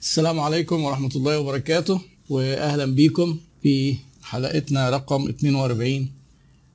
[0.00, 6.12] السلام عليكم ورحمة الله وبركاته وأهلا بكم في حلقتنا رقم 42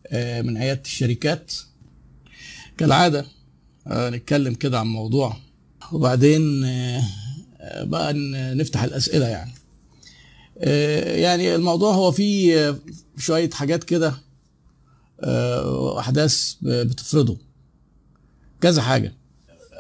[0.08, 1.54] آه، من عيادة الشركات.
[2.78, 3.26] كالعادة
[3.88, 5.38] آه، نتكلم كده عن موضوع
[5.92, 7.04] وبعدين آه،
[7.84, 8.14] بقى
[8.56, 9.52] نفتح الأسئلة يعني.
[11.22, 12.80] يعني الموضوع هو فيه
[13.18, 14.14] شوية حاجات كده
[16.00, 17.38] أحداث بتفرضه.
[18.62, 19.14] كذا حاجة.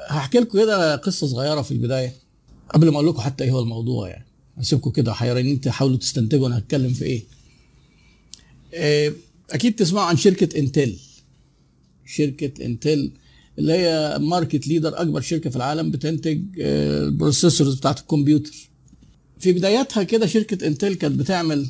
[0.07, 2.23] هحكي لكم كده قصة صغيرة في البداية.
[2.70, 4.25] قبل ما أقول لكم حتى إيه هو الموضوع يعني.
[4.57, 7.23] هسيبكم كده حيرانين تحاولوا تستنتجوا أنا هتكلم في إيه.
[8.73, 9.13] آه،
[9.52, 10.95] أكيد تسمعوا عن شركة إنتل.
[12.05, 13.12] شركة إنتل
[13.59, 18.70] اللي هي market leader أكبر شركة في العالم بتنتج آه، ال processors بتاعت الكمبيوتر.
[19.39, 21.67] في بداياتها كده شركة إنتل كانت بتعمل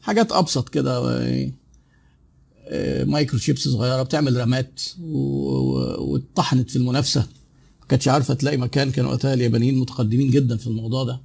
[0.00, 1.50] حاجات أبسط كده آه،
[2.68, 7.26] آه، micro chips صغيرة بتعمل رامات واتطحنت في المنافسة.
[7.88, 11.20] كانتش عارفة تلاقي مكان كان وقتها اليابانيين متقدمين جدا في الموضوع ده.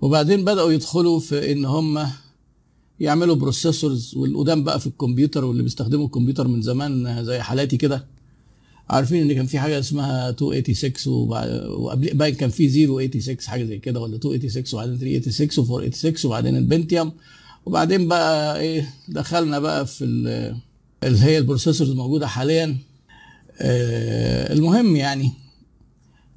[0.00, 2.06] وبعدين بدأوا يدخلوا في إن هم
[3.00, 8.06] يعملوا processors والقدام بقى في الكمبيوتر واللي بيستخدموا الكمبيوتر من زمان زي حالاتي كده.
[8.90, 13.78] عارفين إن كان في حاجة اسمها 286 وبع- وقبل باين كان في 086 حاجة زي
[13.78, 15.64] كده ولا 286 وبعدين 386
[16.20, 17.12] و486 وبعدين البنتيوم
[17.66, 20.56] وبعدين بقى إيه دخلنا بقى في ال-
[21.04, 22.76] اللي هي ال processors الموجودة حاليا.
[23.60, 25.32] المهم يعني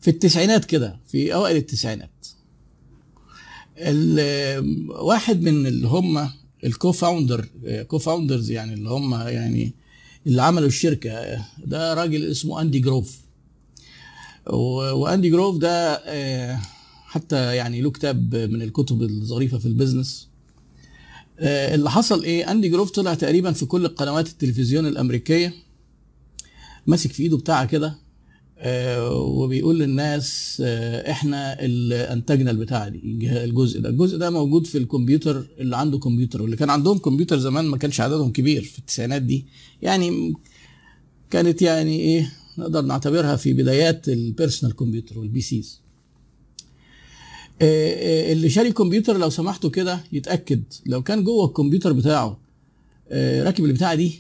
[0.01, 2.09] في التسعينات كده في أوائل التسعينات.
[3.77, 6.29] ال- واحد من اللي هم
[6.63, 7.47] ال co-founder
[7.87, 9.73] co-founders يعني اللي هم يعني
[10.27, 13.17] اللي عملوا الشركة ده راجل اسمه أندي جروف.
[14.93, 16.59] وأندي جروف ده آه،
[17.05, 20.27] حتى يعني له كتاب من الكتب الظريفة في ال business.
[21.39, 25.53] آه، اللي حصل إيه؟ أندي جروف طلع تقريبا في كل القنوات التلفزيون الأمريكية.
[26.87, 27.95] ماسك في ايده بتاعه كده
[28.59, 32.99] آه، وبيقول للناس آه، إحنا اللي أنتجنا البتاعة دي
[33.43, 33.89] الجزء ده.
[33.89, 38.01] الجزء ده موجود في الكمبيوتر اللي عنده كمبيوتر واللي كان عندهم كمبيوتر زمان ما كانش
[38.01, 39.45] عددهم كبير في التسعينات دي.
[39.81, 40.33] يعني
[41.29, 45.81] كانت يعني إيه نقدر نعتبرها في بدايات ال personal computer وال PCs
[47.61, 52.37] اللي شاري كمبيوتر لو سمحتوا كده يتأكد لو كان جوه الكمبيوتر بتاعه
[53.11, 54.19] آه، راكب البتاعة دي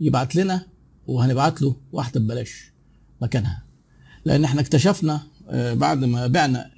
[0.00, 0.66] يبعت لنا
[1.06, 2.72] وهنبعت له واحدة ببلاش
[3.22, 3.62] مكانها.
[4.24, 6.70] لأن إحنا اكتشفنا آه، بعد ما بعنا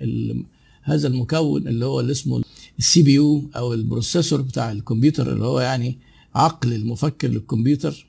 [0.83, 2.43] هذا المكون اللي هو اللي اسمه
[2.79, 5.99] ال CPU أو ال processor بتاع الكمبيوتر اللي هو يعني
[6.35, 8.07] عقل المفكر للكمبيوتر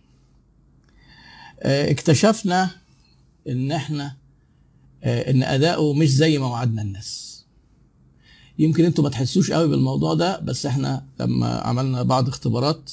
[1.59, 2.69] آه، اكتشفنا
[3.50, 4.16] إن إحنا
[5.03, 7.30] آه، إن أداؤه مش زي ما وعدنا الناس.
[8.59, 12.91] يمكن أنتوا ما تحسوش قوي بالموضوع ده بس إحنا لما عملنا بعض اختبارات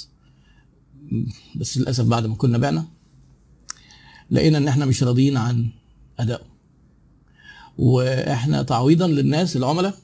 [1.56, 2.87] بس للأسف بعد ما كنا بعنا
[4.31, 5.66] لقينا ان إحنا مش راضيين عن
[6.19, 6.44] ادائه
[7.78, 9.94] وإحنا تعويضا للناس العملاء.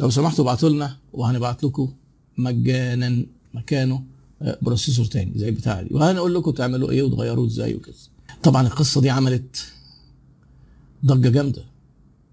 [0.00, 1.92] لو سمحتوا ابعتوا لنا وهنبعت لكم
[2.38, 4.02] مجانا مكانه
[4.42, 5.94] آه، بروسيسور تاني زي بتاع دي.
[5.94, 7.94] وهنقول لكم تعملوا إيه وتغيروه إزاي وكده.
[8.42, 9.64] طبعا القصة دي عملت
[11.06, 11.64] ضجة جامدة.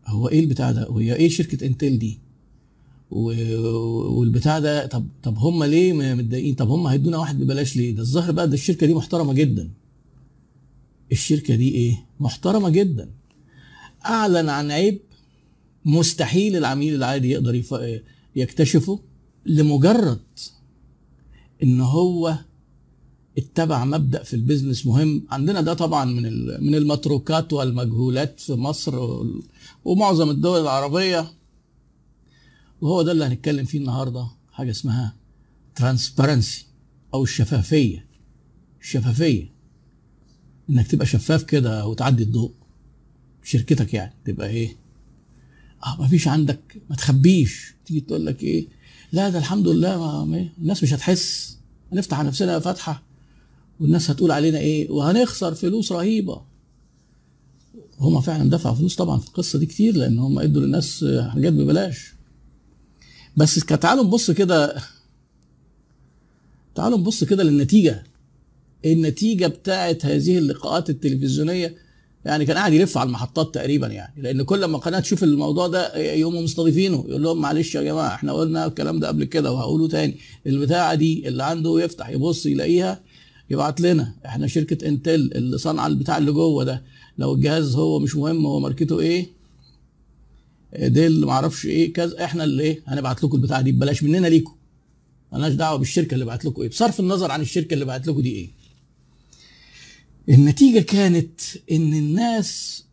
[0.07, 2.19] هو إيه البتاع ده؟ وهي إيه شركة إنتل دي؟
[3.11, 8.31] والبتاع ده طب طب هم ليه متضايقين؟ طب هم هيدونا واحد ببلاش ليه؟ ده الظاهر
[8.31, 9.69] بقى ده الشركة دي محترمة جدا.
[11.11, 13.11] الشركة دي إيه؟ محترمة جدا.
[14.05, 14.99] أعلن عن عيب
[15.85, 17.63] مستحيل العميل العادي يقدر
[18.35, 18.99] يكتشفه
[19.45, 20.19] لمجرد
[21.63, 22.38] إن هو
[23.38, 25.25] اتبع مبدأ في ال business مهم.
[25.31, 26.23] عندنا ده طبعا من
[26.63, 29.22] من المتروكات والمجهولات في مصر
[29.85, 31.31] ومعظم الدول العربية.
[32.81, 34.28] وهو ده اللي هنتكلم فيه النهارده.
[34.51, 35.16] حاجة اسمها
[35.75, 36.66] transparency
[37.13, 38.05] أو الشفافية.
[38.81, 39.51] الشفافية.
[40.72, 42.52] إنك تبقى شفاف كده وتعدي الضوء.
[43.44, 44.76] شركتك يعني تبقى إيه؟
[45.86, 47.74] آه ما فيش عندك ما تخبيش.
[47.86, 48.68] تيجي تقول لك إيه؟
[49.12, 51.58] لا ده الحمد لله ما ما- الناس مش هتحس.
[51.94, 53.04] هنفتح على نفسنا فتحة.
[53.80, 56.42] والناس هتقول علينا إيه؟ وهنخسر فلوس رهيبة.
[58.00, 62.14] هما فعلا دفعوا فلوس طبعا في القصة دي كتير لأن هم إدوا للناس حاجات ببلاش.
[63.38, 64.82] بس تعالوا نبص كده
[66.76, 68.03] تعالوا نبص كده للنتيجة.
[68.85, 71.75] النتيجة بتاعت هذه اللقاءات التلفزيونية
[72.25, 74.22] يعني كان قاعد يلف على المحطات تقريبا يعني.
[74.22, 78.33] لأن كل ما قناة تشوف الموضوع ده يقوموا مستضيفينه يقول لهم معلش يا جماعة إحنا
[78.33, 80.17] قلنا الكلام ده قبل كده وهقوله تاني.
[80.47, 83.01] البتاعة دي اللي عنده يفتح يبص يلاقيها
[83.49, 84.13] يبعت لنا.
[84.25, 86.83] إحنا شركة إنتل اللي صنع البتاع اللي جوه ده.
[87.17, 89.28] لو الجهاز هو مش مهم هو ماركته إيه؟
[90.79, 92.23] ديل ما أعرفش إيه كذا.
[92.23, 93.72] إحنا اللي إيه؟ هنبعت لكم البتاعة دي.
[93.72, 94.53] ببلاش مننا ليكم.
[95.33, 96.69] مالناش دعوة بالشركة اللي بعت لكم إيه.
[96.69, 98.60] بصرف النظر عن الشركة اللي بعت لكم دي إيه.
[100.29, 101.41] النتيجة كانت
[101.72, 102.84] إن الناس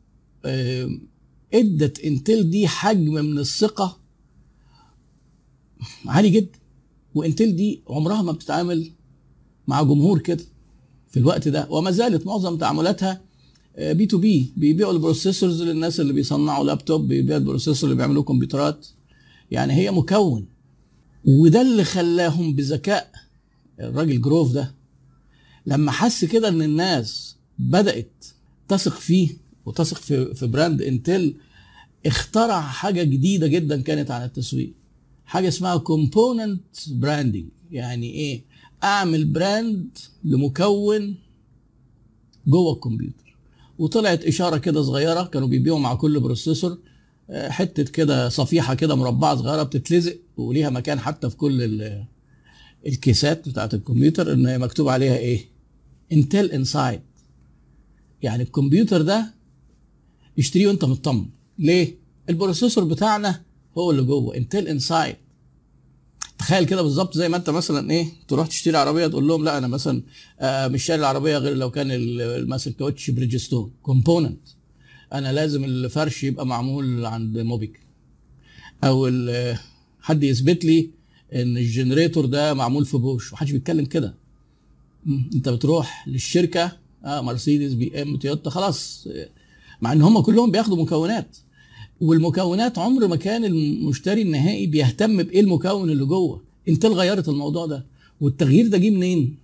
[1.55, 3.99] إدت انتل دي حجم من الثقة
[6.07, 6.59] عالي جدا
[7.15, 8.91] وانتل دي عمرها ما بتتعامل
[9.69, 10.45] مع جمهور كده
[11.09, 13.21] في الوقت ده وما زالت معظم تعاملاتها
[13.79, 18.23] B to B بيبيعوا ال processors للناس اللي بيصنعوا لابتوب بيبيعوا ال processor اللي بيعملوا
[18.23, 18.87] كمبيوترات.
[19.51, 20.47] يعني هي مكون
[21.25, 23.13] وده اللي خلاهم بذكاء
[23.81, 24.75] الراجل جروف ده
[25.69, 28.25] لما حس كده إن الناس بدأت
[28.69, 29.29] تثق فيه
[29.67, 31.35] وتثق في في brand إنتل
[32.07, 34.73] اخترع حاجة جديدة جدا كانت عن التسويق.
[35.25, 36.61] حاجة اسمها component
[36.91, 38.43] branding يعني إيه؟
[38.85, 41.15] أعمل brand لمكون
[42.47, 43.37] جوه الكمبيوتر.
[43.79, 46.79] وطلعت إشارة كده صغيرة كانوا بيبيعوا مع كل processor
[47.31, 51.81] حتة كده صفيحة كده مربعة صغيرة بتتلزق وليها مكان حتى في كل
[52.87, 55.58] الكيسات بتاعت الكمبيوتر إن هي مكتوب عليها إيه؟
[56.13, 57.01] Intel Inside
[58.23, 59.35] يعني الكمبيوتر ده
[60.39, 61.27] اشتريه وانت مطمن.
[61.59, 61.95] ليه؟
[62.29, 63.43] ال processor بتاعنا
[63.79, 65.17] هو اللي جوه Intel Inside
[66.39, 69.67] تخيل كده بالظبط زي ما انت مثلا إيه تروح تشتري عربية تقول لهم لا أنا
[69.69, 70.03] مثلا
[70.41, 71.89] آه مش شاري العربية غير لو كان
[72.49, 74.41] مثلا كاوتش بريدجستون component.
[75.13, 77.81] أنا لازم الفرش يبقى معمول عند موبيكا.
[78.85, 79.11] أو
[80.01, 80.91] حد يثبت لي
[81.35, 83.33] إن ال generator ده معمول في بوش.
[83.33, 84.15] محدش بيتكلم كده.
[85.09, 89.09] انت بتروح للشركة آه مرسيدس بي إم تويوتا خلاص.
[89.83, 91.37] مع إن هم كلهم بياخدوا مكونات.
[92.01, 96.45] والمكونات عمر ما كان المشتري النهائي بيهتم بإيه المكون اللي جوه.
[96.69, 97.87] إنتل غيرت الموضوع ده.
[98.21, 99.37] والتغيير ده جه منين؟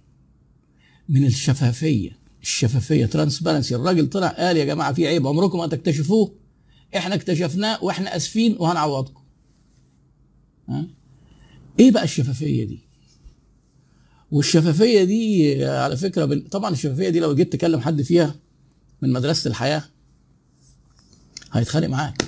[1.09, 2.19] من الشفافية.
[2.43, 6.35] الشفافية ترانسبيرنسي الراجل طلع قال يا جماعة في عيب عمركم ما تكتشفوه
[6.97, 9.21] إحنا اكتشفناه وإحنا آسفين وهنعوضكم.
[10.69, 10.87] ها
[11.81, 12.79] إيه بقى الشفافية دي؟
[14.35, 18.35] والشفافية دي على فكرة طبعا الشفافية دي لو جيت تكلم حد فيها
[19.03, 19.85] من مدرسة الحياة
[21.53, 22.25] هيتخانق معاك.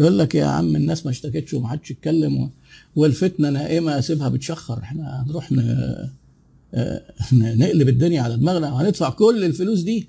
[0.00, 2.50] يقول لك يا عم الناس ما اشتكتش ومحدش اتكلم
[2.96, 4.78] والفتنة نائمة سيبها بتشخر.
[4.78, 5.52] إحنا هنروح
[7.32, 10.08] نقلب الدنيا على دماغنا وهندفع كل الفلوس دي.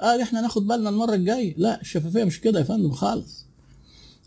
[0.00, 1.54] قال إحنا ناخد بالنا المرة الجاية.
[1.56, 3.44] لا الشفافية مش كده يا فندم خالص.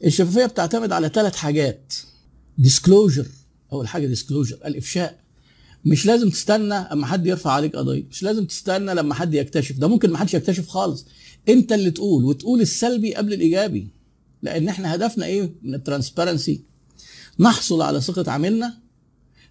[0.03, 1.93] الشفافية بتعتمد على ثلاث حاجات.
[2.57, 3.25] disclosure
[3.73, 5.26] أول حاجة disclosure الإفشاء.
[5.85, 9.87] مش لازم تستنى اما حد يرفع عليك قضيه مش لازم تستنى لما حد يكتشف ده
[9.87, 11.05] ممكن ما حدش يكتشف خالص.
[11.49, 13.87] انت اللي تقول وتقول السلبي قبل الإيجابي
[14.43, 16.61] لأن إحنا هدفنا إيه؟ من ال transparency.
[17.39, 18.77] نحصل على ثقة عميلنا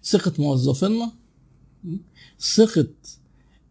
[0.03, 1.11] ثقة موظفينا
[2.55, 2.87] ثقة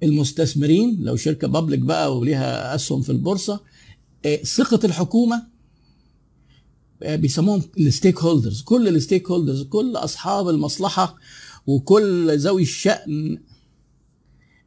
[0.02, 3.60] المستثمرين لو شركة public بقى وليها أسهم في البورصة
[4.44, 5.46] ثقة الحكومة
[7.02, 11.16] بيسموهم ال stakeholders كل ال stakeholders كل أصحاب المصلحة
[11.66, 13.38] وكل ذوي الشأن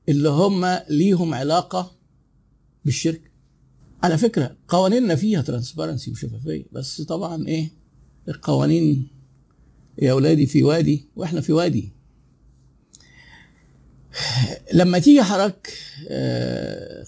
[0.09, 1.95] اللي هم ليهم علاقة
[2.85, 3.29] بالشركة
[4.03, 7.69] على فكرة قوانيننا فيها transparency وشفافية بس طبعا إيه؟
[8.27, 9.07] القوانين
[10.01, 11.91] يا أولادي في وادي وإحنا في وادي.
[14.73, 15.73] لما تيجي حضرتك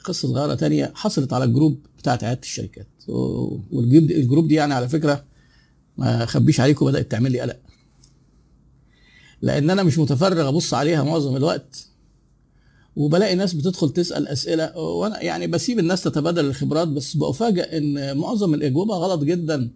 [0.04, 2.88] قصة صغيرة تانية حصلت على ال group بتاعت عيادة الشركات.
[3.08, 5.26] وال group دي, دي يعني على فكرة
[5.98, 7.60] ما اخبيش عليكم بدأت تعمل لي قلق.
[9.42, 11.88] لأن أنا مش متفرغ ابص عليها معظم الوقت.
[12.96, 18.54] وبلاقي ناس بتدخل تسأل أسئلة وأنا يعني بسيب الناس تتبادل الخبرات بس بفاجئ إن معظم
[18.54, 19.70] الإجوبة غلط جدا.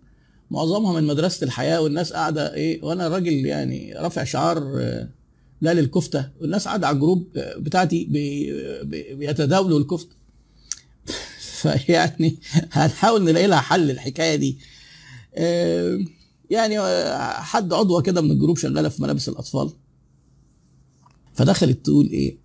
[0.52, 4.60] معظمها من مدرسة الحياة والناس قاعدة إيه وأنا راجل يعني رافع شعار
[5.62, 6.30] لا للكفتة.
[6.42, 10.16] والناس قاعدة على ال group بتاعتي بي بي بيتداولوا الكفتة.
[11.62, 12.38] فيعني
[12.72, 14.58] هنحاول نلاقي لها حل الحكاية دي.
[16.50, 16.80] يعني
[17.42, 19.72] حد عضوة كده من ال group شغالة في ملابس الأطفال.
[21.34, 22.38] فدخلت تقول إيه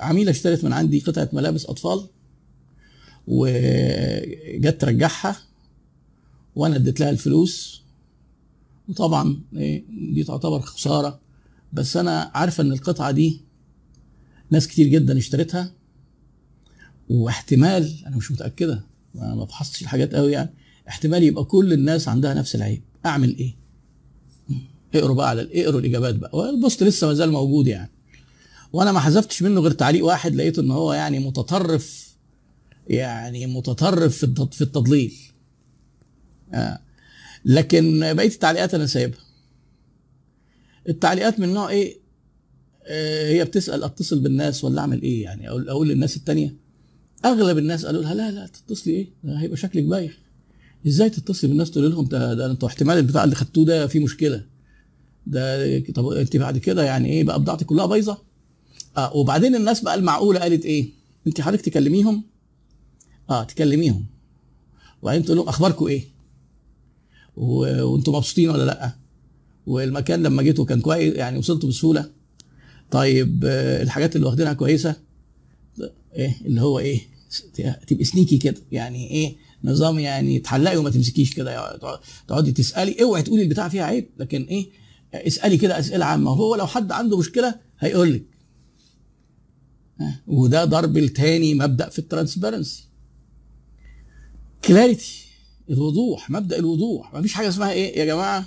[0.00, 2.06] عميلة اشترت من عندي قطعة ملابس أطفال
[3.26, 5.36] وجت ترجعها
[6.56, 7.82] وأنا اديت لها الفلوس.
[8.88, 11.20] وطبعا إيه دي تعتبر خسارة.
[11.72, 13.40] بس أنا عارفة إن القطعة دي
[14.50, 15.72] ناس كتير جدا اشترتها.
[17.10, 20.50] واحتمال أنا مش متأكدة ما فحصتش الحاجات قوي يعني
[20.88, 22.82] احتمال يبقى كل الناس عندها نفس العيب.
[23.06, 23.54] أعمل إيه؟
[24.94, 26.38] اقروا بقى على اقروا الإجابات بقى.
[26.38, 27.90] والبوست لسه ما زال موجود يعني.
[28.72, 32.14] وأنا ما حذفتش منه غير تعليق واحد لقيت إن هو يعني متطرف
[32.88, 35.14] يعني متطرف في التضليل.
[36.54, 36.78] آه.
[37.44, 39.20] لكن بقية التعليقات أنا سايبها.
[40.88, 41.98] التعليقات من نوع إيه؟
[42.86, 46.56] آه هي بتسأل أتصل بالناس ولا أعمل إيه يعني؟ أقول أقول للناس التانية.
[47.24, 50.18] أغلب الناس قالوا لها لا لا تتصلي إيه؟ هيبقى شكلك بايخ.
[50.86, 54.44] إزاي تتصلي بالناس تقول لهم ده, ده أنتوا احتمال البتاع اللي خدتوه ده فيه مشكلة؟
[55.26, 58.18] ده طب انت بعد كده يعني إيه بقى بضاعتك كلها بايظة؟
[58.96, 60.88] آه وبعدين الناس بقى المعقولة قالت إيه؟
[61.26, 62.22] انت حضرتك تكلميهم؟
[63.30, 64.06] آه تكلميهم.
[65.02, 66.04] وبعدين تقول لهم اخباركم إيه؟
[67.36, 68.92] و- وأنتم مبسوطين ولا لأ؟
[69.66, 72.10] والمكان لما جيتوا كان كويس يعني وصلتوا بسهولة.
[72.90, 74.96] طيب آه، الحاجات اللي واخدينها كويسة
[76.16, 77.00] إيه اللي هو إيه
[77.86, 78.56] تبقى sneaky كده.
[78.72, 81.76] يعني إيه؟ نظام يعني تحلقي وما تمسكيش كده.
[82.28, 83.02] تقعدي تسألي.
[83.02, 84.70] اوعي تقولي البتاع فيها عيب لكن إيه
[85.14, 86.30] اسألي كده أسئلة عامة.
[86.30, 88.24] هو لو حد عنده مشكلة هيقول لك
[90.26, 92.84] وده ضرب التاني مبدأ في ال transparency.
[94.64, 95.24] clarity
[95.70, 97.14] الوضوح مبدأ الوضوح.
[97.14, 98.46] ما فيش حاجة اسمها إيه يا جماعة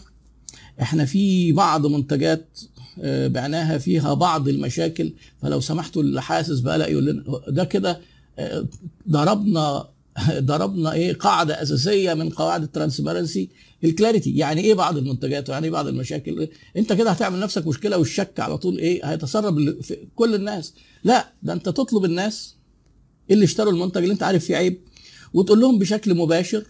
[0.81, 2.59] إحنا في بعض منتجات
[3.01, 7.23] آه، بعناها فيها بعض المشاكل فلو سمحتوا اللي حاسس بقى يقول لنا.
[7.47, 8.01] ده كده
[8.39, 8.65] آه،
[9.09, 9.89] ضربنا
[10.39, 13.49] ضربنا إيه قاعدة أساسية من قواعد ال transparency
[13.83, 14.37] ال clarity.
[14.37, 18.57] يعني إيه بعض المنتجات ويعني إيه بعض المشاكل؟ أنت كده هتعمل نفسك مشكلة والشك على
[18.57, 19.75] طول إيه هيتسرب
[20.15, 20.73] كل الناس.
[21.03, 22.55] لا ده أنت تطلب الناس
[23.31, 24.81] اللي اشتروا المنتج اللي أنت عارف فيه عيب
[25.33, 26.65] وتقول لهم بشكل مباشر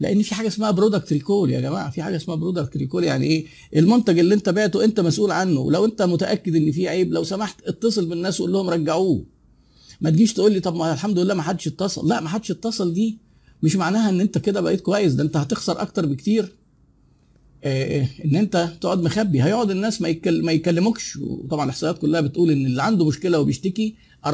[0.00, 1.90] لأن في حاجة اسمها product recall يا جماعة.
[1.90, 3.46] في حاجة اسمها product recall يعني إيه؟
[3.76, 5.60] المنتج اللي أنت بعته أنت مسؤول عنه.
[5.60, 9.24] ولو أنت متأكد إن فيه عيب لو سمحت اتصل بالناس وقول لهم رجعوه.
[10.00, 12.08] ما تجيش تقول لي طب ما الحمد لله ما حدش اتصل.
[12.08, 13.18] لا ما حدش اتصل دي
[13.62, 15.12] مش معناها إن أنت كده بقيت كويس.
[15.12, 16.56] ده أنت هتخسر أكتر بكتير.
[17.64, 19.42] آه، إن أنت تقعد مخبي.
[19.42, 20.16] هيقعد الناس ما.
[20.26, 21.16] ما يكلموكش.
[21.16, 23.94] وطبعا الإحصائيات كلها بتقول إن اللي عنده مشكلة وبيشتكي
[24.26, 24.28] 4%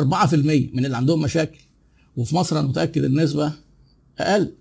[0.74, 1.58] من اللي عندهم مشاكل.
[2.16, 3.52] وفي مصر أنا متأكد النسبة
[4.18, 4.52] أقل.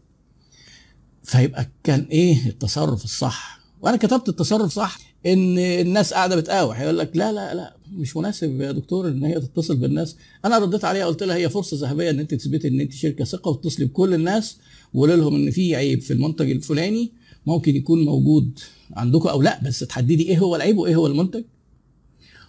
[1.24, 6.82] فيبقى كان إيه التصرف الصح؟ وأنا كتبت التصرف صح إن الناس قاعدة بتقاوح.
[6.82, 10.15] يقول لك لا لا لا مش مناسب يا دكتور إن هي تتصل بالناس.
[10.46, 13.50] أنا رديت عليها قلت لها هي فرصة ذهبية إن أنت تثبتي إن أنت شركة ثقة
[13.50, 14.58] وتتصلي بكل الناس
[14.94, 17.12] وقول لهم إن في عيب في المنتج الفلاني
[17.46, 18.60] ممكن يكون موجود
[18.94, 21.44] عندكم أو لا بس تحددي إيه هو العيب وإيه هو المنتج.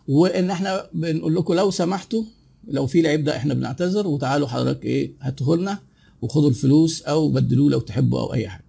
[0.08, 2.22] وإن إحنا بنقول لكم لو سمحتوا
[2.68, 5.78] لو في العيب ده إحنا بنعتذر وتعالوا حضرتك إيه هاتوه لنا
[6.22, 8.65] وخدوا الفلوس أو بدلوه لو تحبوا أو أي حاجة.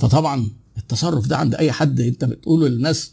[0.00, 3.12] فطبعا التصرف ده عند أي حد أنت بتقوله للناس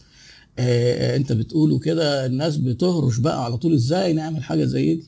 [0.59, 5.03] آه أنت بتقوله كده الناس بتهرش بقى على طول إزاي نعمل حاجة زي دي؟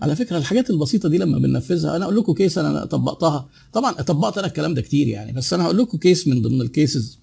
[0.00, 3.48] على فكرة الحاجات البسيطة دي لما بننفذها أنا أقول لكم case أنا طبقتها.
[3.72, 6.70] طبعا طبقت أنا الكلام ده كتير يعني بس أنا هقول لكم case من ضمن ال
[6.70, 7.18] cases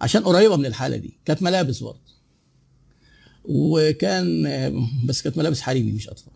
[0.00, 1.18] عشان قريبة من الحالة دي.
[1.24, 2.00] كانت ملابس برضه.
[3.44, 6.32] وكان آه، بس كانت ملابس حريمي مش أطفال.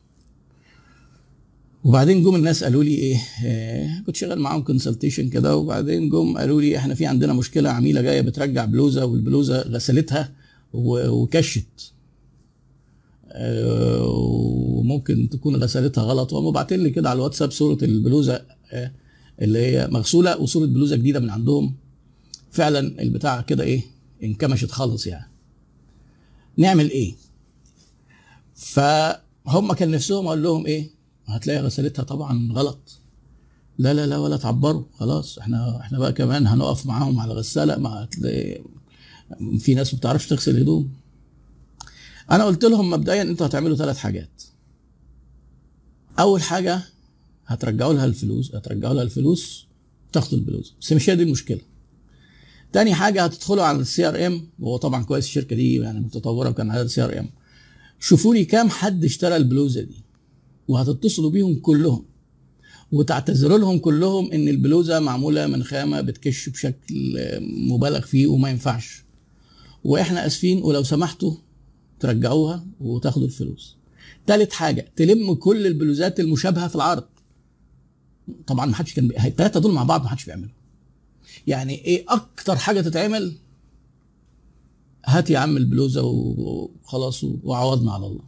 [1.85, 6.61] وبعدين جم الناس قالوا لي إيه آه كنت شغال معاهم كونسلتيشن كده وبعدين جم قالوا
[6.61, 10.33] لي إحنا في عندنا مشكلة عميلة جاية بترجع بلوزة والبلوزة غسلتها
[10.73, 11.93] وكشت.
[13.29, 16.33] آه وممكن تكون غسلتها غلط.
[16.33, 18.93] وهم باعتين لي كده على الواتساب صورة البلوزة آه
[19.43, 21.75] اللي هي مغسولة وصورة بلوزة جديدة من عندهم.
[22.51, 23.83] فعلا البتاع كده إيه
[24.23, 25.31] انكمشت خالص يعني.
[26.57, 27.15] نعمل إيه؟
[28.55, 30.91] فهم كان نفسهم أقول لهم إيه
[31.27, 32.99] هتلاقي غسلتها طبعا غلط.
[33.79, 34.85] لا لا لا ولا تعبروا.
[34.99, 38.63] خلاص إحنا إحنا بقى كمان هنقف معاهم على الغساله ما هتلاقي
[39.59, 40.93] في ناس ما بتعرفش تغسل هدوم.
[42.31, 44.43] أنا قلت لهم مبدئيا أنتوا هتعملوا ثلاث حاجات.
[46.19, 46.83] أول حاجة
[47.47, 49.67] هترجعوا لها الفلوس هترجعوا لها الفلوس
[50.13, 50.75] تاخدوا البلوز.
[50.81, 51.61] بس مش هي دي المشكلة.
[52.73, 56.83] تاني حاجة هتدخلوا على ال CRM وهو طبعا كويس الشركة دي يعني متطورة وكان على
[56.83, 57.31] ال CRM
[58.01, 60.03] شوفوا لي كام حد اشترى البلوزة دي.
[60.69, 62.05] وهتتصلوا بيهم كلهم.
[62.93, 69.05] وتعتذروا لهم كلهم إن البلوزة معمولة من خامة بتكش بشكل مبالغ فيه وما ينفعش.
[69.85, 71.35] وإحنا آسفين ولو سمحتوا
[72.01, 73.77] ترجعوها وتاخدوا الفلوس.
[74.27, 77.05] تالت حاجة تلم كل البلوزات المشابهة في العرض.
[78.47, 79.17] طبعا ما حدش كان بي...
[79.17, 80.55] الثلاثه دول مع بعض ما حدش بيعملوا.
[81.47, 83.37] يعني إيه أكتر حاجة تتعمل؟
[85.07, 88.25] هات يا عم البلوزة وخلاص وعوضنا على الله.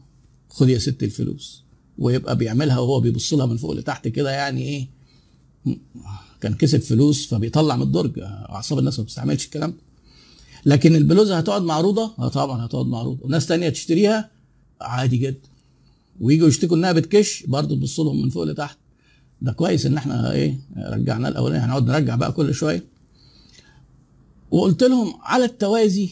[0.48, 1.63] خد يا ست الفلوس.
[1.98, 4.88] ويبقى بيعملها وهو بيبص لها من فوق لتحت كده يعني إيه
[6.40, 8.18] كان كسب فلوس فبيطلع من الدرج.
[8.18, 9.76] أعصاب الناس ما بتستعملش الكلام ده.
[10.66, 14.30] لكن البلوزه هتقعد معروضه آه طبعا هتقعد معروضه وناس تانية تشتريها؟
[14.80, 15.48] عادي جدا.
[16.20, 18.78] ويجوا يشتكوا إنها بتكش برضه تبص لهم من فوق لتحت.
[19.42, 21.64] ده كويس إن إحنا إيه رجعنا الأولاني.
[21.64, 22.84] هنقعد نرجع بقى كل شوية.
[24.50, 26.08] وقلت لهم على التوازي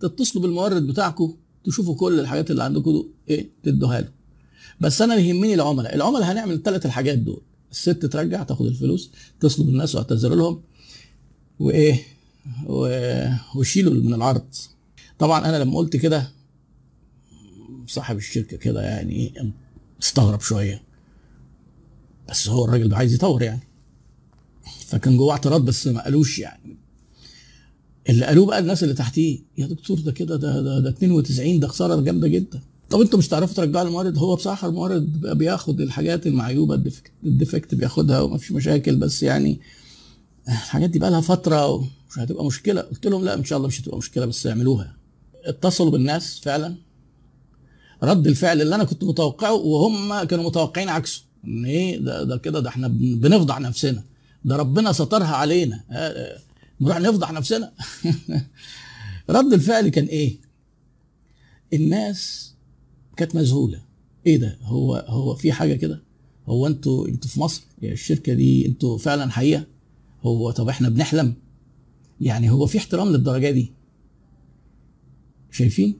[0.00, 4.08] تتصلوا بالمورد بتاعكم تشوفوا كل الحاجات اللي عندكم إيه تدوها له
[4.80, 5.94] بس أنا يهمني العملاء.
[5.94, 7.42] العملاء هنعمل الثلاث الحاجات دول.
[7.70, 10.62] الست ترجع تاخد الفلوس تصلوا بالناس واعتذروا لهم.
[11.60, 12.02] وإيه؟
[12.66, 12.88] و...
[13.56, 14.44] وشيلوا من العرض.
[15.18, 16.30] طبعا أنا لما قلت كده
[17.86, 19.32] صاحب الشركة كده يعني
[20.02, 20.82] استغرب شوية.
[22.28, 23.60] بس هو الراجل ده عايز يطور يعني.
[24.86, 26.76] فكان جوه اعتراض بس ما قالوش يعني.
[28.08, 31.68] اللي قالوه بقى الناس اللي تحتيه يا دكتور ده كده ده ده, ده 92 ده
[31.68, 32.60] خسارة جامدة جدا.
[32.90, 36.82] طب أنتوا مش تعرفوا ترجعوا المورد هو بصراحة المورد بياخد الحاجات المعيوبة
[37.24, 39.60] الديفكت, بياخدها وما فيش مشاكل بس يعني
[40.48, 42.80] الحاجات دي بقى لها فترة ومش هتبقى مشكلة.
[42.80, 44.96] قلت لهم لا إن شاء الله مش هتبقى مشكلة بس اعملوها.
[45.44, 46.74] اتصلوا بالناس فعلا.
[48.02, 51.22] رد الفعل اللي أنا كنت متوقعه وهم كانوا متوقعين عكسه.
[51.44, 54.02] إن إيه؟ ده, ده كده ده إحنا بنفضح نفسنا.
[54.44, 55.80] ده ربنا سترها علينا.
[56.80, 57.72] نروح نفضح نفسنا.
[59.30, 60.36] رد الفعل كان إيه؟
[61.72, 62.52] الناس
[63.16, 63.82] كانت مذهولة.
[64.26, 66.02] إيه ده؟ هو هو في حاجة كده؟
[66.46, 69.66] هو أنتوا أنتوا في مصر؟ يا الشركة دي أنتوا فعلا حقيقة؟
[70.22, 71.34] هو طب إحنا بنحلم؟
[72.20, 73.72] يعني هو في احترام للدرجة دي.
[75.50, 75.94] شايفين؟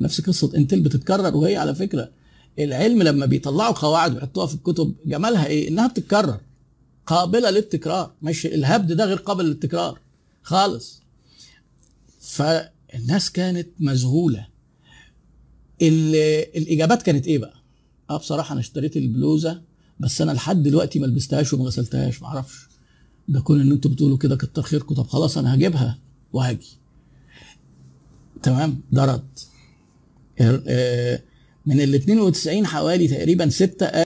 [0.00, 2.10] نفس قصة إنتل بتتكرر وهي على فكرة
[2.58, 6.40] العلم لما بيطلعوا قواعد ويحطوها في الكتب جمالها إيه؟ إنها بتتكرر.
[7.06, 8.12] قابلة للتكرار.
[8.22, 10.00] مش الهبد ده غير قابل للتكرار.
[10.42, 11.02] خالص.
[12.20, 14.46] فالناس كانت مذهولة.
[15.82, 17.54] الإجابات كانت إيه بقى؟
[18.10, 19.60] آه بصراحة أنا اشتريت البلوزة
[20.00, 22.68] بس أنا لحد دلوقتي ما لبستهاش وما غسلتهاش ما أعرفش.
[23.28, 24.94] ده كون إن أنتوا بتقولوا كده كتر خيركم.
[24.94, 25.98] طب خلاص أنا هجيبها
[26.32, 26.66] وهاجي.
[28.42, 29.38] تمام؟ ده رد.
[31.66, 34.04] من ال 92 حوالي تقريبا ستة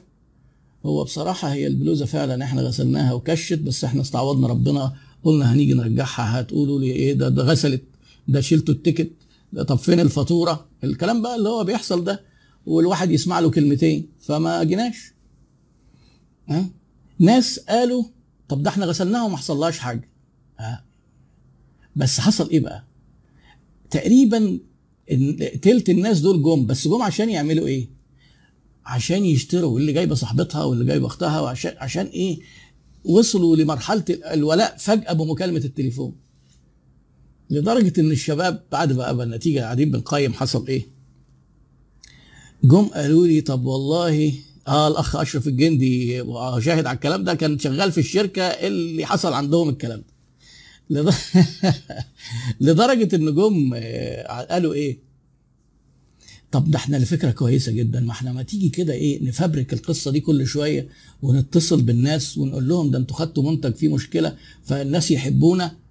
[0.86, 4.92] هو بصراحة هي البلوزة فعلا إحنا غسلناها وكشت بس إحنا استعوضنا ربنا
[5.24, 7.82] قلنا هنيجي نرجعها هتقولوا لي إيه ده؟ ده غسلت
[8.28, 9.10] ده شلتوا التيكت.
[9.68, 12.24] طب فين الفاتورة؟ الكلام بقى اللي هو بيحصل ده
[12.66, 15.12] والواحد يسمع له كلمتين فما جيناش.
[16.48, 16.70] ها؟
[17.18, 18.04] ناس قالوا
[18.48, 20.10] طب ده إحنا غسلناها وما حصلهاش حاجة.
[20.58, 20.84] ها؟
[21.96, 22.84] بس حصل إيه بقى؟
[23.90, 24.58] تقريبا
[25.62, 27.90] تلت الناس دول جم بس جم عشان يعملوا إيه؟
[28.86, 32.38] عشان يشتروا واللي جايبة صاحبتها واللي جايبة أختها وعشان عشان إيه؟
[33.04, 36.16] وصلوا لمرحلة الولاء فجأة بمكالمة التليفون.
[37.52, 40.86] لدرجة إن الشباب بعد بقى النتيجة قاعدين بنقيم حصل إيه؟
[42.64, 44.32] جم قالوا لي طب والله
[44.68, 49.68] آه الأخ أشرف الجندي وشاهد على الكلام ده كان شغال في الشركة اللي حصل عندهم
[49.68, 50.02] الكلام
[50.90, 51.14] ده.
[52.60, 53.74] لدرجة إن جم
[54.50, 54.98] قالوا إيه؟
[56.52, 60.20] طب ده إحنا لفكره كويسة جدا ما إحنا ما تيجي كده إيه نفبرك القصة دي
[60.20, 60.88] كل شوية
[61.22, 65.81] ونتصل بالناس ونقول لهم ده أنتوا خدتوا منتج فيه مشكلة فالناس يحبونا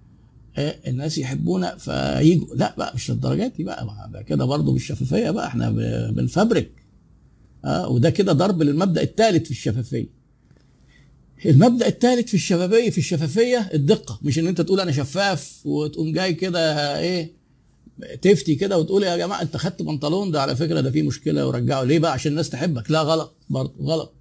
[0.58, 2.54] الناس يحبونا فيجوا.
[2.54, 5.70] لا بقى مش للدرجات دي بقى ده كده برضه بالشفافيه بقى إحنا
[6.10, 6.70] بنفبرك.
[7.64, 10.06] آه وده كده ضرب للمبدأ الثالث في الشفافية.
[11.46, 14.20] المبدأ الثالث في الشفافية في الشفافية الدقة.
[14.22, 17.32] مش إن أنت تقول أنا شفاف وتقوم جاي كده إيه
[18.22, 21.82] تفتي كده وتقول يا جماعة أنت خدت بنطلون ده على فكرة ده فيه مشكلة ورجعه.
[21.82, 22.90] ليه بقى؟ عشان الناس تحبك.
[22.90, 24.14] لا غلط برضه غلط.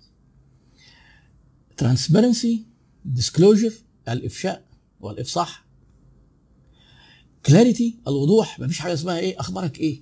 [1.78, 2.64] transparency
[3.06, 3.72] disclosure
[4.10, 4.64] الإفشاء
[5.02, 5.66] والإفصاح.
[7.46, 10.02] clarity الوضوح مفيش حاجة اسمها إيه أخبارك إيه.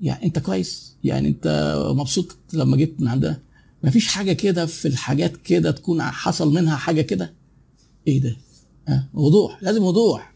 [0.00, 3.40] يعني أنت كويس يعني أنت مبسوط لما جيت من عندنا
[3.84, 7.34] مفيش حاجة كده في الحاجات كده تكون حصل منها حاجة كده.
[8.06, 8.36] إيه ده؟
[8.88, 10.34] أه؟ وضوح لازم وضوح.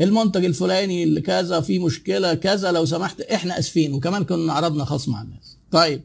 [0.00, 3.92] المنتج الفلاني اللي كذا في مشكلة كذا لو سمحت إحنا آسفين.
[3.94, 5.56] وكمان كنا عرضنا خصم على الناس.
[5.70, 6.02] طيب.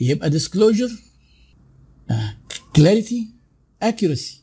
[0.00, 0.90] يبقى disclosure
[2.76, 3.26] clarity
[3.82, 4.42] accuracy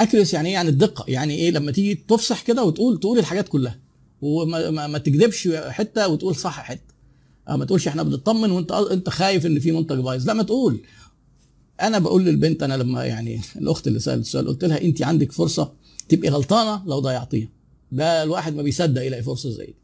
[0.00, 1.04] accuracy يعني إيه؟ يعني الدقة.
[1.08, 3.78] يعني إيه؟ لما تيجي تفصح كده وتقول تقول الحاجات كلها.
[4.22, 6.94] وما ما, ما تكذبش حتة وتقول صح حتة.
[7.48, 10.26] أه ما تقولش إحنا بنطمن وإنت إنت خايف إن في منتج بايظ.
[10.26, 10.80] لا ما تقول.
[11.80, 15.72] أنا بقول للبنت أنا لما يعني الأخت اللي سألت السؤال قلت لها انت عندك فرصة
[16.08, 17.48] تبقي غلطانة لو ضيعتيها.
[17.92, 19.74] ده الواحد ما بيصدق يلاقي فرصة زي دي.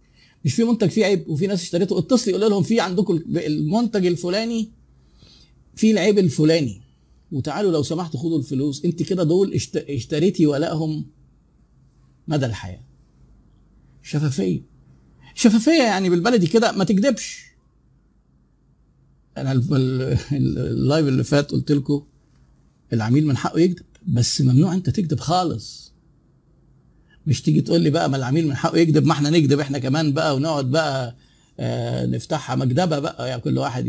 [0.44, 1.98] مش في منتج فيه عيب وفي ناس اشتريته.
[1.98, 4.68] اتصلي قول لهم في عندكم المنتج الفلاني
[5.76, 6.86] فيه العيب الفلاني.
[7.32, 8.84] وتعالوا لو سمحتوا خدوا الفلوس.
[8.84, 9.54] انت كده دول
[9.88, 11.06] اشتريتي ولائهم
[12.28, 12.80] مدى الحياة.
[14.02, 14.62] شفافية.
[15.34, 17.46] شفافية يعني بالبلدي كده ما تكذبش
[19.36, 19.52] أنا
[20.32, 22.02] اللايف اللي فات قلت لكم
[22.92, 25.92] العميل من حقه يكذب بس ممنوع انت تكذب خالص.
[27.26, 30.12] مش تيجي تقول لي بقى ما العميل من حقه يكذب ما إحنا نكذب إحنا كمان
[30.12, 31.16] بقى ونقعد بقى
[31.60, 33.28] آه نفتحها مكدبة بقى.
[33.28, 33.84] يعني كل واحد.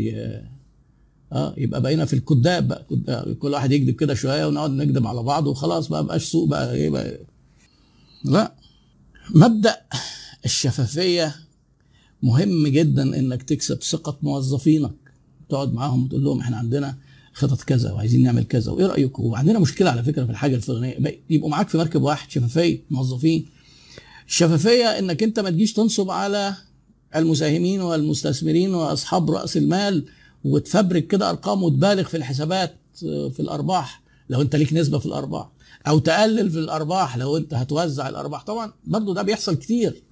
[1.32, 5.46] آه يبقى بقينا في الكذاب بقى كل واحد يكذب كده شوية ونقعد نكذب على بعض
[5.46, 7.18] وخلاص بقى بقاش سوق بقى إيه بقى؟
[8.24, 8.54] لا.
[9.34, 9.76] مبدأ
[10.44, 11.34] الشفافية
[12.22, 14.94] مهم جدا إنك تكسب ثقة موظفينك.
[15.48, 16.96] تقعد معاهم وتقول لهم إحنا عندنا
[17.32, 21.18] خطط كذا وعايزين نعمل كذا وإيه رأيكم؟ وعندنا مشكلة على فكرة في الحاجة الفلانية.
[21.30, 23.46] يبقوا معاك في مركب واحد شفافية موظفين.
[24.28, 26.54] الشفافيه إنك أنت ما تجيش تنصب على
[27.16, 30.04] المساهمين والمستثمرين وأصحاب رأس المال
[30.44, 35.50] وتفبرك كده أرقام وتبالغ في الحسابات في الأرباح لو أنت ليك نسبة في الأرباح.
[35.86, 38.42] أو تقلل في الأرباح لو أنت هتوزع الأرباح.
[38.42, 40.02] طبعا برضو ده بيحصل كتير.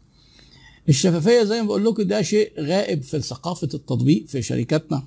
[0.88, 5.06] الشفافية زي ما بقول لكم ده شيء غائب في ثقافة التطبيق في شركاتنا.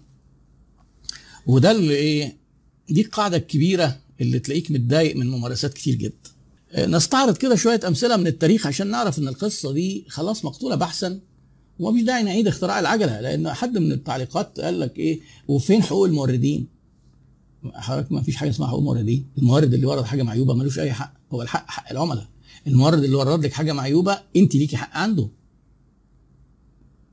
[1.45, 2.37] وده اللي إيه
[2.89, 6.29] دي القاعدة الكبيرة اللي تلاقيك متضايق من ممارسات كتير جدا.
[6.87, 11.19] نستعرض كده شوية أمثلة من التاريخ عشان نعرف إن القصة دي خلاص مقتولة بحثا.
[11.79, 16.67] ومفيش داعي نعيد اختراع العجلة لأن حد من التعليقات قال لك إيه وفين حقوق الموردين؟
[17.73, 21.13] حضرتك ما فيش حاجة اسمها حقوق موردين المورد اللي ورد حاجة معيوبة ملوش أي حق
[21.31, 22.27] هو الحق حق العملاء.
[22.67, 25.29] المورد اللي ورد لك حاجة معيوبة أنت ليكي حق عنده.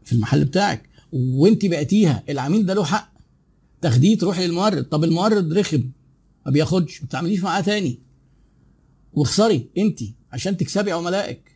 [0.04, 0.88] في المحل بتاعك.
[1.12, 3.12] وأنت بعتيها العميل ده له حق.
[3.80, 4.84] تاخديه تروحي للمورد.
[4.84, 5.90] طب المورد رخم
[6.46, 7.98] ما بياخدش ما تعمليش معاه تاني.
[9.12, 10.00] واخسري أنت
[10.32, 11.55] عشان تكسبي عملائك.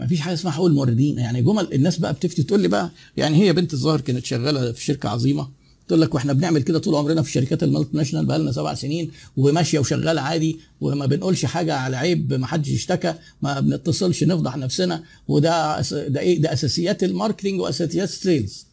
[0.00, 1.18] ما فيش حاجة اسمها حقوق الموردين.
[1.18, 4.84] يعني جمل الناس بقى بتفتي تقول لي بقى يعني هي بنت الظاهر كانت شغالة في
[4.84, 5.48] شركة عظيمة.
[5.88, 9.10] تقول لك وإحنا بنعمل كده طول عمرنا في الشركات ال multinational بقى لنا سبع سنين
[9.36, 15.02] وماشية وشغالة عادي وما بنقولش حاجة على عيب ما حدش اشتكى ما بنتصلش نفضح نفسنا.
[15.28, 18.66] وده ده إيه؟ ده أساسيات ال marketing وأساسيات ال sales.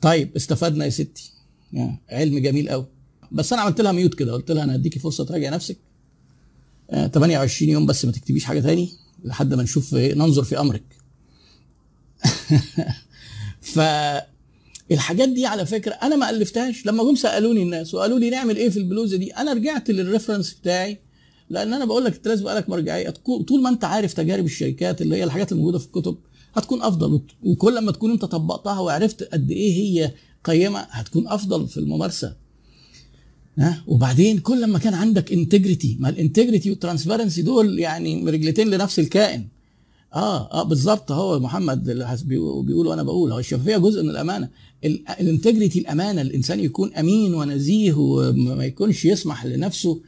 [0.00, 1.32] طيب استفدنا يا ستي.
[2.10, 2.86] علم جميل قوي
[3.32, 5.76] بس أنا عملت لها mute كده قلت لها أنا هديكي فرصة تراجع نفسك.
[7.12, 8.88] 28 يوم بس ما تكتبيش حاجة تاني.
[9.24, 10.82] لحد ما نشوف ننظر في أمرك.
[14.90, 16.86] فالحاجات دي على فكرة أنا ما ألفتهاش.
[16.86, 20.54] لما جم سألوني الناس وقالوا لي نعمل إيه في البلوزة دي أنا رجعت لل reference
[20.54, 20.98] بتاعي.
[21.50, 23.10] لأن أنا بقول لك انت لازم لك مرجعيه
[23.48, 26.16] طول ما أنت عارف تجارب الشركات اللي هي الحاجات الموجودة في الكتب
[26.54, 27.20] هتكون أفضل.
[27.44, 30.12] وكل ما تكون أنت طبقتها وعرفت قد إيه هي
[30.44, 32.47] قيمة هتكون أفضل في الممارسة.
[33.58, 38.70] ها؟ وبعدين كل ما كان عندك integrity ما ال integrity وال transparency دول يعني رجلتين
[38.70, 39.48] لنفس الكائن.
[40.14, 44.48] آه آه بالظبط هو محمد اللي بيقول وأنا بقول هو الشفافية جزء من الأمانة.
[45.20, 50.00] ال integrity الأمانة الإنسان يكون أمين ونزيه وما يكونش يسمح لنفسه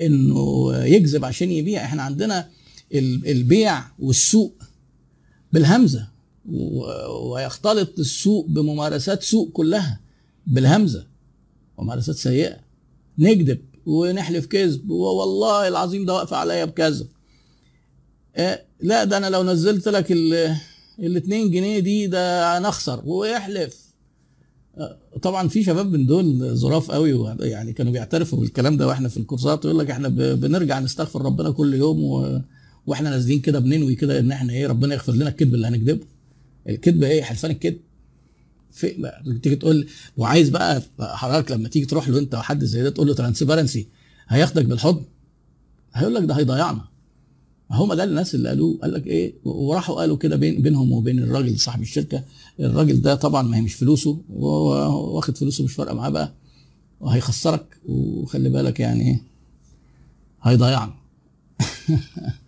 [0.00, 1.84] إنه يكذب عشان يبيع.
[1.84, 2.48] إحنا عندنا
[2.94, 4.54] البيع والسوق
[5.52, 6.08] بالهمزة
[7.22, 10.00] ويختلط السوق بممارسات سوق كلها
[10.46, 11.06] بالهمزة.
[11.78, 12.65] ممارسات سيئة.
[13.18, 17.06] نكذب ونحلف كذب والله العظيم ده واقف عليا بكذا.
[18.38, 20.56] إيه لا ده أنا لو نزلت لك ال
[21.00, 23.86] 2 جنيه دي ده هنخسر ويحلف.
[25.22, 29.64] طبعا في شباب من دول ظراف قوي يعني كانوا بيعترفوا بالكلام ده وإحنا في الكورسات
[29.64, 32.40] يقول لك إحنا بنرجع نستغفر ربنا كل يوم و...
[32.86, 36.06] وإحنا نازلين كده بننوي كده إن إحنا إيه ربنا يغفر لنا الكذب اللي هنكذبه.
[36.68, 37.78] الكذب إيه؟ حلفان الكذب.
[38.76, 39.12] في
[39.42, 43.14] تيجي تقول وعايز بقى حضرتك لما تيجي تروح له انت وحد زي ده تقول له
[43.14, 43.86] ترانسبيرنسي
[44.28, 45.02] هياخدك بالحضن
[45.94, 46.84] هيقول لك ده هيضيعنا.
[47.70, 48.78] هم ده الناس اللي قالوه.
[48.82, 52.22] قال لك إيه؟ وراحوا قالوا كده بين بينهم وبين الراجل صاحب الشركة.
[52.60, 56.32] الراجل ده طبعا ما هي مش فلوسه وهو واخد فلوسه مش فارقة معاه بقى.
[57.00, 59.22] وهيخسرك وخلي بالك يعني إيه؟
[60.42, 60.94] هيضيعنا.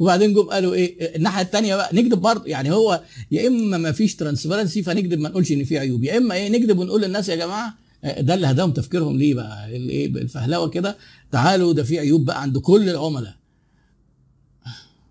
[0.00, 2.46] وبعدين جم قالوا إيه الناحية الثانية بقى نكذب برضه.
[2.46, 6.34] يعني هو يا إما ما فيش ترانسبيرنسي فنكذب ما نقولش إن في عيوب يا إما
[6.34, 7.74] إيه نكذب ونقول للناس يا جماعة
[8.18, 10.96] ده اللي هداهم تفكيرهم ليه بقى؟ الايه الفهلوه كده.
[11.32, 13.34] تعالوا ده في عيوب بقى عند كل العملاء.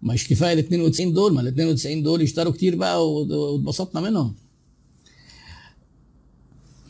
[0.04, 4.36] مش كفاية ال 92 دول ما ال 92 دول يشتروا كتير بقى واتبسطنا منهم.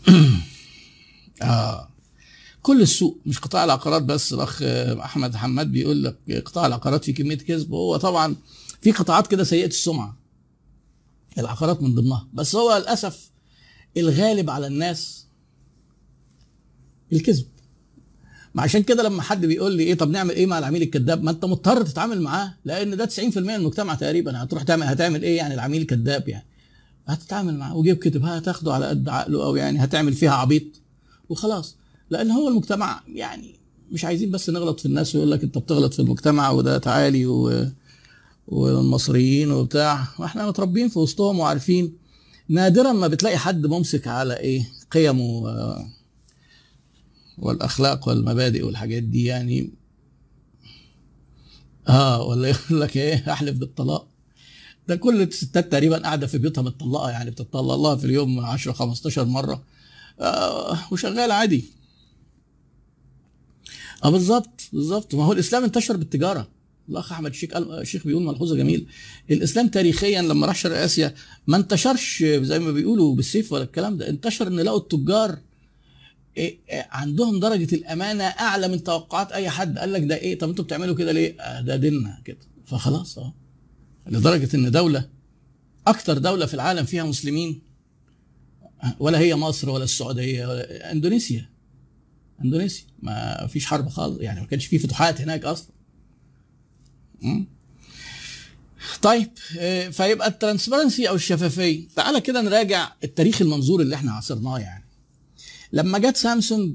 [1.41, 1.88] آه.
[2.69, 4.62] كل السوق مش قطاع العقارات بس الأخ
[5.03, 7.71] أحمد حماد بيقول لك قطاع العقارات في كمية كذب.
[7.71, 8.36] وهو طبعا
[8.82, 10.17] في قطاعات كده سيئة السمعة.
[11.38, 12.27] العقارات من ضمنها.
[12.34, 13.32] بس هو للأسف
[13.97, 15.25] الغالب على الناس
[17.13, 17.45] الكذب.
[18.53, 21.32] ما عشان كده لما حد بيقول لي إيه طب نعمل إيه مع العميل الكذاب؟ ما
[21.32, 24.43] أنت مضطر تتعامل معاه لأن ده 90% من المجتمع تقريبا.
[24.43, 26.47] هتروح تعمل هتعمل إيه يعني العميل الكذاب يعني؟
[27.08, 27.75] هتتعامل معاه.
[27.75, 30.82] وجيب كتب هتاخده على قد عقله أو يعني هتعمل فيها عبيط.
[31.29, 31.78] وخلاص.
[32.10, 33.56] لأن هو المجتمع يعني
[33.91, 37.65] مش عايزين بس نغلط في الناس ويقول لك أنت بتغلط في المجتمع وده تعالي و...
[38.48, 40.08] والمصريين وبتاع.
[40.19, 41.93] وإحنا متربيين في وسطهم وعارفين.
[42.50, 45.43] نادرا ما بتلاقي حد ممسك على إيه قيمه
[47.38, 49.74] والأخلاق والمبادئ والحاجات دي يعني.
[51.88, 54.08] آه ولا يقول لك إيه أحلف بالطلاق.
[54.88, 59.26] ده كل الستات تقريبا قاعدة في بيوتها متطلقة يعني بتطلق الله في اليوم 10 15
[59.26, 59.63] مرة.
[60.19, 61.78] آه وشغال عادي.
[64.03, 66.49] آه بالظبط بالظبط ما هو الإسلام انتشر بالتجارة.
[66.89, 68.88] الأخ أحمد الشيخ الشيخ بيقول ملحوظة جميل.
[69.31, 71.13] الإسلام تاريخيا لما راح شرق آسيا
[71.47, 74.09] ما انتشرش زي ما بيقولوا بالسيف ولا الكلام ده.
[74.09, 75.38] انتشر إن لقوا التجار
[76.38, 76.59] إيه
[76.91, 79.77] عندهم درجة الأمانة أعلى من توقعات أي حد.
[79.77, 82.38] قال لك ده إيه؟ طب أنتوا بتعملوا كده ليه؟ آه ده ديننا كده.
[82.65, 83.33] فخلاص آه.
[84.07, 85.09] لدرجة إن دولة
[85.88, 87.62] أكتر دولة في العالم فيها مسلمين
[88.99, 91.48] ولا هي مصر ولا السعودية ولا إندونيسيا.
[92.43, 95.71] اندونيسيا ما فيش حرب خالص يعني ما كانش فيه فتوحات هناك أصلا.
[99.02, 101.88] طيب آه، فيبقى الترانسبرنسي أو الشفافية.
[101.95, 104.84] تعالى كده نراجع التاريخ المنظور اللي إحنا عاصرناه يعني.
[105.73, 106.73] لما جت سامسونج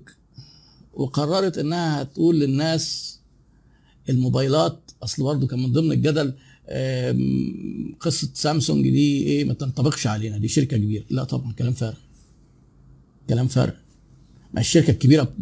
[0.94, 3.18] وقررت إنها هتقول للناس
[4.08, 6.34] الموبايلات أصل برضه كان من ضمن الجدل
[8.00, 11.04] قصة سامسونج دي إيه ما تنطبقش علينا دي شركة كبيرة.
[11.10, 11.96] لا طبعا كلام فارغ.
[13.28, 13.74] كلام فارغ.
[14.58, 15.32] الشركة الكبيرة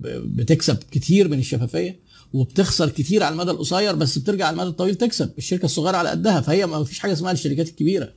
[0.00, 2.00] بتكسب كتير من الشفافية
[2.32, 5.30] وبتخسر كتير على المدى القصير بس بترجع على المدى الطويل تكسب.
[5.38, 8.12] الشركة الصغيرة على قدها فهي ما فيش حاجة اسمها الشركات الكبيرة.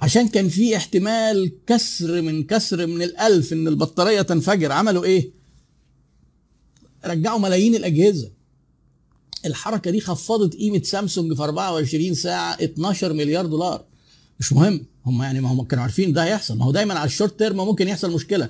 [0.00, 5.30] عشان كان في احتمال كسر من كسر من الألف إن البطارية تنفجر عملوا إيه؟
[7.04, 8.30] رجعوا ملايين الأجهزة.
[9.46, 13.84] الحركة دي خفضت قيمة سامسونج في 24 ساعة 12 مليار دولار.
[14.42, 14.86] مش مهم.
[15.06, 16.58] هم يعني ما هم كانوا عارفين ده هيحصل.
[16.58, 18.48] ما هو دايما على ال short term ممكن يحصل مشكلة.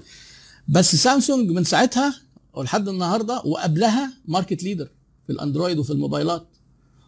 [0.68, 2.14] بس سامسونج من ساعتها
[2.54, 4.88] ولحد النهارده وقبلها market leader
[5.26, 6.46] في الأندرويد وفي الموبايلات.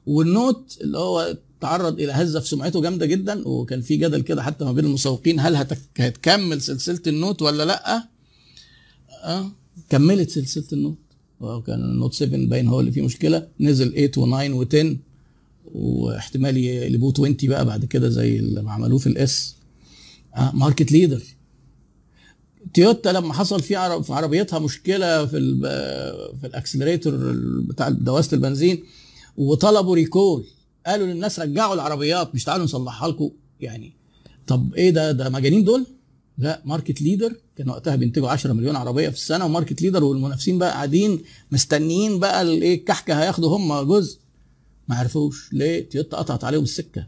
[0.06, 3.48] والنوت اللي هو تعرض إلى هزة في سمعته جامدة جدا.
[3.48, 5.40] وكان في جدل كده حتى ما بين المسوقين.
[5.40, 8.08] هل هتك- هتكمل سلسلة النوت ولا لأ؟
[9.24, 9.50] آه
[9.90, 10.98] كملت سلسلة النوت.
[11.40, 13.48] وكان النوت 7 باين هو اللي فيه مشكلة.
[13.60, 14.96] نزل 8 و9 و10
[15.74, 19.56] واحتمال يقلبوه 20 بقى بعد كده زي اللي عملوه في الاس
[20.52, 21.22] market leader
[22.74, 25.60] تويوتا لما حصل في في عربيتها مشكلة في ال
[26.40, 27.12] في ال accelerator
[27.68, 28.82] بتاع دواسة البنزين
[29.36, 30.44] وطلبوا recall
[30.86, 33.30] قالوا للناس رجعوا العربيات مش تعالوا نصلحها لكم.
[33.60, 33.92] يعني
[34.46, 35.86] طب إيه ده؟ ده مجانين دول؟
[36.38, 40.58] لا market leader كان وقتها بينتجوا 10 مليون عربية في السنة و market leader والمنافسين
[40.58, 44.18] بقى قاعدين مستنيين بقى الايه الكحكه هياخدوا هم جزء.
[44.88, 47.06] ما عرفوش ليه؟ تويوتا قطعت عليهم السكة.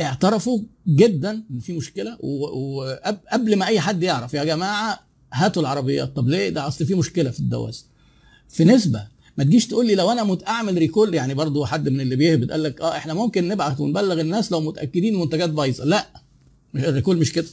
[0.00, 5.00] اعترفوا جدا إن في مشكلة وقبل ما أي حد يعرف يا جماعة
[5.32, 6.16] هاتوا العربيات.
[6.16, 7.84] طب ليه؟ ده أصل في مشكلة في الدواسة.
[8.48, 9.06] في نسبة
[9.38, 12.50] ما تجيش تقول لي لو أنا مت- أعمل recall يعني برضو حد من اللي بيهبط
[12.50, 15.84] قال لك آه إحنا ممكن نبعت ونبلغ الناس لو متأكدين المنتجات بايظة.
[15.84, 16.06] لا
[16.74, 17.46] ال recall مش كده.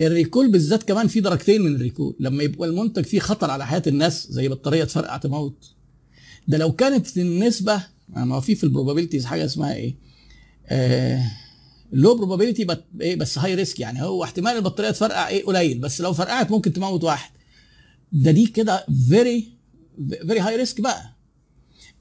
[0.00, 3.66] ال recall بالذات كمان في درجتين من ال recall لما يبقى المنتج فيه خطر على
[3.66, 5.70] حياة الناس زي بطارية تفرقع تموت.
[6.48, 9.94] ده لو كانت النسبة ما هو في في ال probabilities حاجة اسمها إيه؟
[10.66, 11.22] آه
[11.92, 14.02] لو probability بت إيه بس high risk يعني.
[14.02, 15.78] هو احتمال البطارية تفرقع إيه؟ قليل.
[15.78, 17.30] بس لو فرقعت ممكن تموت واحد.
[18.12, 19.48] ده دي كده very
[20.26, 21.14] very high risk بقى.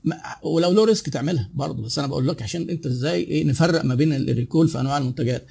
[0.04, 1.84] ما- ولو low risk تعملها برضه.
[1.84, 4.98] بس أنا بقول لك عشان أنت إزاي إيه نفرق ما بين ال recall في أنواع
[4.98, 5.46] المنتجات.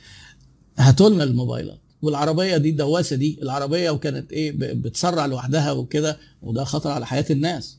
[0.79, 1.79] هاتوا لنا الموبايلات.
[2.03, 3.39] والعربية دي الدواسه دي.
[3.43, 6.19] العربية وكانت إيه بتسرع لوحدها وكده.
[6.43, 7.79] وده خطر على حياة الناس.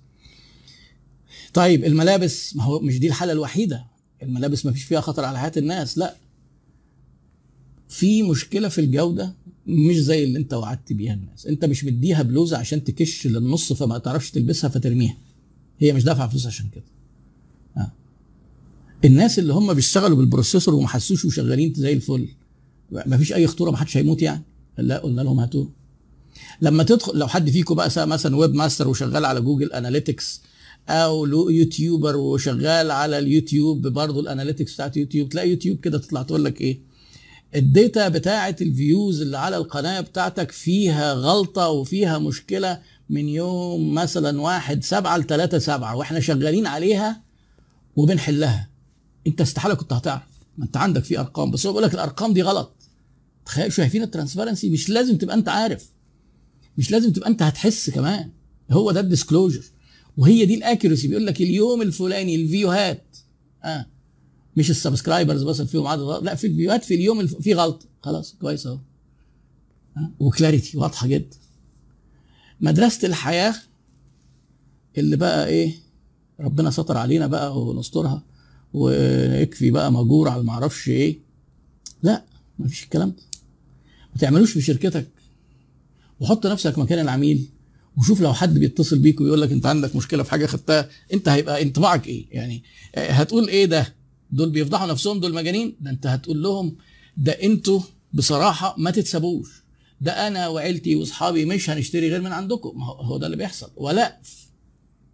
[1.54, 3.86] طيب الملابس ما هو مش دي الحالة الوحيدة.
[4.24, 6.16] الملابس ما فيش فيها خطر على حياة الناس لا.
[7.89, 9.36] في مشكلة في الجودة
[9.68, 11.46] مش زي اللي انت وعدت بيها الناس.
[11.48, 15.18] انت مش مديها بلوزه عشان تكش للنص فما تعرفش تلبسها فترميها.
[15.80, 16.84] هي مش دافعة فلوس عشان كده.
[17.78, 17.92] آه.
[19.06, 22.28] الناس اللي هم بيشتغلوا بال processor وما حسوش وشغالين زي الفل
[22.92, 24.44] ما فيش أي خطورة ما حدش هيموت يعني.
[24.78, 25.72] لا قلنا لهم هاتوه.
[26.62, 30.41] لما تدخل لو حد فيكم بقى مثلا webmaster وشغال على جوجل analytics
[30.89, 36.22] أو لو YouTuber وشغال على اليوتيوب برضه ال analytics بتاعت يوتيوب تلاقي يوتيوب كده تطلع
[36.22, 36.80] تقول لك إيه؟
[37.56, 43.93] ال data بتاعت ال views اللي على القناة بتاعتك فيها غلطة وفيها مشكلة من يوم
[43.93, 47.22] مثلا واحد سبعة لتلاتة سبعة وإحنا شغالين عليها
[47.96, 48.69] وبنحلها.
[49.28, 50.22] أنت استحالة كنت هتعرف.
[50.58, 51.52] ما أنت عندك في أرقام.
[51.52, 52.76] بس هو بيقول لك الأرقام دي غلط.
[53.46, 55.89] تخيل شايفين ال transparency مش لازم تبقى أنت عارف.
[56.78, 58.32] مش لازم تبقى أنت هتحس كمان.
[58.72, 59.63] هو ده ال disclosure.
[60.17, 61.08] وهي دي ال accuracy.
[61.08, 63.17] بيقول لك اليوم الفلاني ال view هات.
[63.63, 63.86] آه.
[64.58, 66.02] مش ال subscribers بس فيهم عدد.
[66.02, 67.36] غلط لا في ال view هات في اليوم الف...
[67.36, 67.88] في غلط.
[68.02, 68.80] خلاص كويس اهو.
[69.97, 71.38] آه، و clarity واضحة جدا.
[72.62, 73.56] مدرسة الحياة
[74.97, 75.73] اللي بقى إيه
[76.39, 78.23] ربنا ستر علينا بقى ونسترها
[78.73, 81.19] ويكفي بقى مجور على معرفش إيه.
[82.04, 82.23] لا
[82.60, 83.23] مفيش الكلام ده.
[84.13, 85.08] ما تعملوش في شركتك.
[86.19, 87.49] وحط نفسك مكان العميل.
[87.97, 91.62] وشوف لو حد بيتصل بيك ويقول لك انت عندك مشكلة في حاجة خدتها انت هيبقى
[91.63, 92.63] انطباعك إيه؟ يعني
[92.95, 93.95] آه، هتقول إيه ده؟
[94.32, 96.75] دول بيفضحوا نفسهم دول مجانين؟ ده انت هتقول لهم
[97.17, 97.82] ده أنتوا
[98.13, 99.49] بصراحة ما تتسابوش
[100.01, 102.82] ده أنا وعيلتي واصحابي مش هنشتري غير من عندكم.
[102.82, 103.71] هو- ده اللي بيحصل.
[103.75, 104.21] ولاء.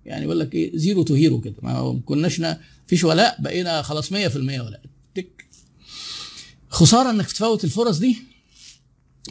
[0.05, 1.55] يعني يقول لك إيه؟ zero to hero كده.
[1.61, 4.15] ما كناش نا- فيش ولاء بقينا خلاص 100%
[4.61, 4.81] ولاء.
[5.15, 5.45] تك.
[6.69, 8.17] خسارة انك تفوت الفرص دي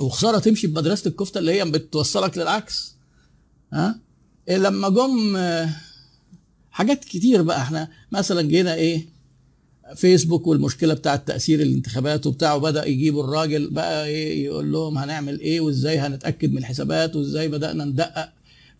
[0.01, 2.95] وخسارة تمشي بمدرسة الكفتة اللي هي بتوصلك للعكس.
[3.73, 4.01] ها؟
[4.49, 5.71] إيه لما جم آه،
[6.71, 7.63] حاجات كتير بقى.
[7.63, 9.07] إحنا مثلا جينا إيه
[9.97, 15.61] فيسبوك والمشكلة بتاعه تأثير الانتخابات وبتاع وبدأ يجيبوا الراجل بقى إيه يقول لهم هنعمل إيه
[15.61, 18.29] وإزاي هنتأكد من الحسابات وإزاي بدأنا ندقق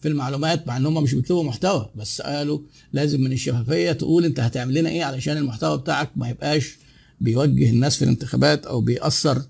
[0.01, 1.91] في المعلومات مع ان هم مش بيكتبوا محتوى.
[1.97, 2.59] بس قالوا
[2.93, 6.77] لازم من الشفافية تقول أنت هتعمل لنا إيه علشان المحتوى بتاعك ما يبقاش
[7.21, 9.43] بيوجه الناس في الانتخابات أو بيأثر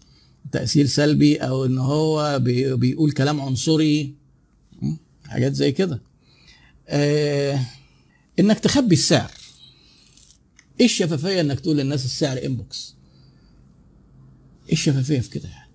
[0.53, 4.14] تأثير سلبي أو إن هو بي بيقول كلام عنصري.
[5.29, 6.03] حاجات زي كده.
[6.88, 7.61] آه
[8.38, 9.31] إنك تخبي السعر.
[10.81, 12.94] إيه الشفافية إنك تقول للناس السعر inbox
[14.67, 15.71] إيه الشفافية في كده يعني؟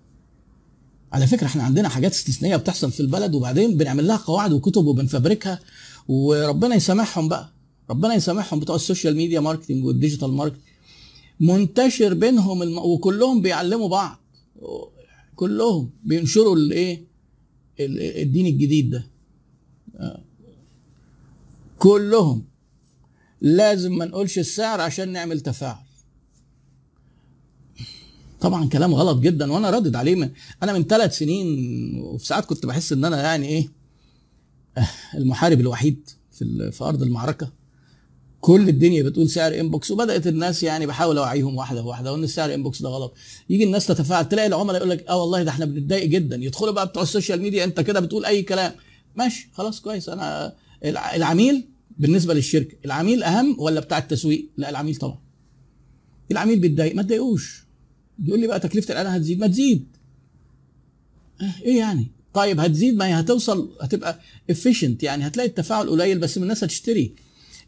[1.12, 5.60] على فكرة إحنا عندنا حاجات استثنائية بتحصل في البلد وبعدين بنعمل لها قواعد وكتب وبنفبركها
[6.08, 7.52] وربنا يسامحهم بقى.
[7.90, 10.62] ربنا يسامحهم بتوع ال social media marketing وال digital marketing
[11.40, 12.78] منتشر بينهم الم...
[12.78, 14.20] وكلهم بيعلموا بعض.
[15.36, 17.04] كلهم بينشروا الإيه؟
[17.80, 19.06] الدين الجديد ده.
[21.78, 22.44] كلهم
[23.40, 25.84] لازم ما نقولش السعر عشان نعمل تفاعل.
[28.40, 30.30] طبعا كلام غلط جدا وأنا ردد عليه من
[30.62, 31.46] أنا من ثلاث سنين
[32.00, 33.68] وفي ساعات كنت بحس إن أنا يعني إيه
[35.14, 37.52] المحارب الوحيد في في أرض المعركة.
[38.40, 42.82] كل الدنيا بتقول سعر inbox وبدأت الناس يعني بحاول أوعيهم واحدة واحدة وإن السعر inbox
[42.82, 43.14] ده غلط.
[43.50, 46.36] يجي الناس تتفاعل تلاقي العملاء يقول لك آه والله ده إحنا بنتضايق جدا.
[46.36, 48.72] يدخلوا بقى بتوع ال social media أنت كده بتقول أي كلام.
[49.16, 50.08] ماشي خلاص كويس.
[50.08, 55.18] أنا العميل بالنسبة للشركة العميل أهم ولا بتاع التسويق؟ لا العميل طبعا.
[56.30, 57.64] العميل بيتضايق ما تضايقوش.
[58.18, 59.96] بيقول لي بقى تكلفة الإعلان هتزيد ما تزيد.
[61.62, 66.64] إيه يعني؟ طيب هتزيد ما هي هتوصل هتبقى افيشنت يعني هتلاقي التفاعل قليل بس الناس
[66.64, 67.14] هتشتري.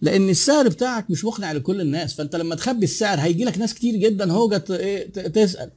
[0.00, 2.14] لأن السعر بتاعك مش مقنع لكل الناس.
[2.14, 5.70] فأنت لما تخبي السعر هيجي لك ناس كتير جدا هوجة إيه تسأل.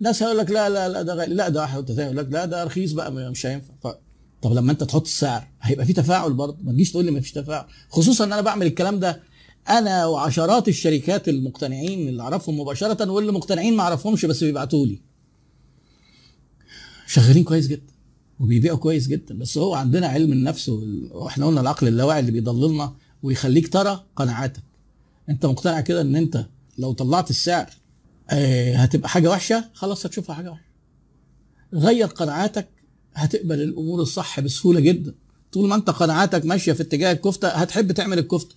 [0.00, 1.34] ناس هيقول لك لا لا لا ده غالي.
[1.34, 3.94] لا ده واحد يقول لك لا ده رخيص بقى مش هينفع.
[4.42, 7.32] طب لما انت تحط السعر هيبقى في تفاعل برضه ما تجيش تقول لي ما فيش
[7.32, 7.64] تفاعل.
[7.90, 9.22] خصوصا إن أنا بعمل الكلام ده
[9.68, 15.00] أنا وعشرات الشركات المقتنعين اللي أعرفهم مباشرة واللي مقتنعين ما أعرفهمش بس بيبعتوا لي.
[17.06, 17.92] شغالين كويس جدا
[18.40, 23.72] وبيبيعوا كويس جدا بس هو عندنا علم النفس وإحنا قلنا العقل اللاواعي اللي بيضللنا ويخليك
[23.72, 24.62] ترى قناعاتك.
[25.28, 26.46] أنت مقتنع كده إن أنت
[26.78, 27.70] لو طلعت السعر
[28.30, 30.66] آه هتبقى حاجة وحشة خلاص هتشوفها حاجة وحشة.
[31.74, 32.68] غير قناعاتك
[33.16, 35.14] هتقبل الأمور الصح بسهولة جدا.
[35.52, 38.54] طول ما أنت قناعاتك ماشية في اتجاه الكفتة هتحب تعمل الكفتة.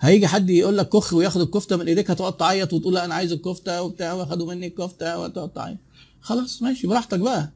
[0.00, 3.32] هيجي حد يقول لك كخ وياخد الكفتة من إيديك هتقعد تعيط وتقول لا أنا عايز
[3.32, 5.76] الكفتة وبتاع واخدوا مني الكفتة وتقعد تعيط.
[6.20, 7.52] خلاص ماشي براحتك بقى.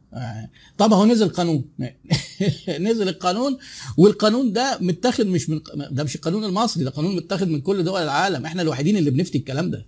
[0.79, 1.65] طب أهو نزل قانون.
[2.81, 3.59] نزل القانون
[3.97, 8.03] والقانون ده متاخد مش من ده مش القانون المصري ده قانون متاخد من كل دول
[8.03, 8.47] العالم.
[8.47, 9.87] إحنا الوحيدين اللي بنفتي الكلام ده.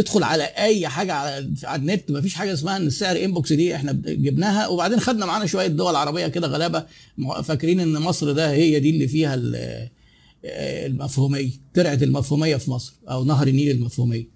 [0.00, 3.92] ادخل على أي حاجة على, على النت مفيش حاجة اسمها إن السعر انبوكس دي إحنا
[3.92, 4.68] جبناها.
[4.68, 6.86] وبعدين خدنا معانا شوية دول عربية كده غلابة
[7.42, 9.42] فاكرين إن مصر ده هي دي اللي فيها
[10.44, 14.28] المفهومية ترعه المفهومية في مصر أو نهر النيل المفهومية.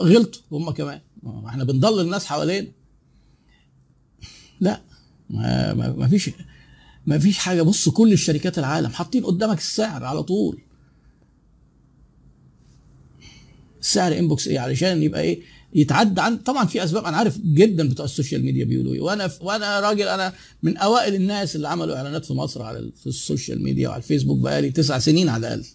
[0.00, 1.00] غلطوا هم كمان.
[1.46, 2.68] إحنا بنضل الناس حوالينا.
[4.60, 4.80] لا
[5.30, 6.30] ما فيش
[7.06, 7.62] ما فيش حاجة.
[7.62, 10.58] بص كل الشركات العالم حاطين قدامك السعر على طول.
[13.96, 15.40] السعر inbox إيه علشان يبقى إيه
[15.74, 19.00] يتعدى عن طبعا في أسباب أنا عارف جدا بتوع ال social media بيقولوا إيه.
[19.00, 20.32] وأنا وأنا راجل أنا
[20.62, 24.70] من أوائل الناس اللي عملوا إعلانات في مصر على في السوشيال ميديا وعلى الفيسبوك بقالي
[24.70, 25.66] تسع سنين على الأقل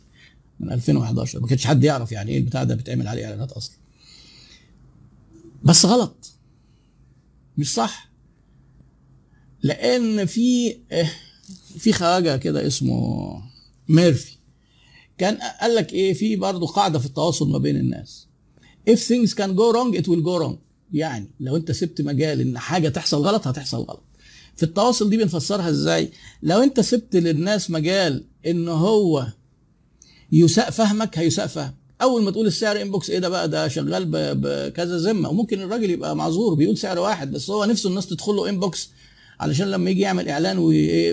[0.60, 3.76] من 2011 ما كانش حد يعرف يعني إيه البتاع ده بيتعمل عليه إعلانات أصلا.
[5.64, 6.32] بس غلط.
[7.58, 8.12] مش صح.
[9.64, 10.78] لأن في
[11.78, 13.42] في خواجة كده اسمه
[13.90, 14.36] ميرفي.
[15.22, 18.28] كان قال لك إيه؟ في برضه قاعدة في التواصل ما بين الناس.
[18.90, 20.56] If things can go wrong it will go wrong.
[20.94, 24.04] يعني لو أنت سبت مجال إن حاجة تحصل غلط هتحصل غلط.
[24.56, 26.12] في التواصل دي بنفسرها إزاي؟
[26.44, 29.28] لو أنت سبت للناس مجال إن هو
[30.32, 31.74] يساء فهمك هيساء فهمك.
[32.02, 34.06] أول ما تقول السعر inbox إيه ده بقى؟ ده شغال
[34.36, 35.30] بكذا ذمة.
[35.30, 38.90] وممكن الراجل يبقى معذور بيقول سعر واحد بس هو نفسه الناس تدخل له inbox
[39.40, 40.58] علشان لما يجي يعمل إعلان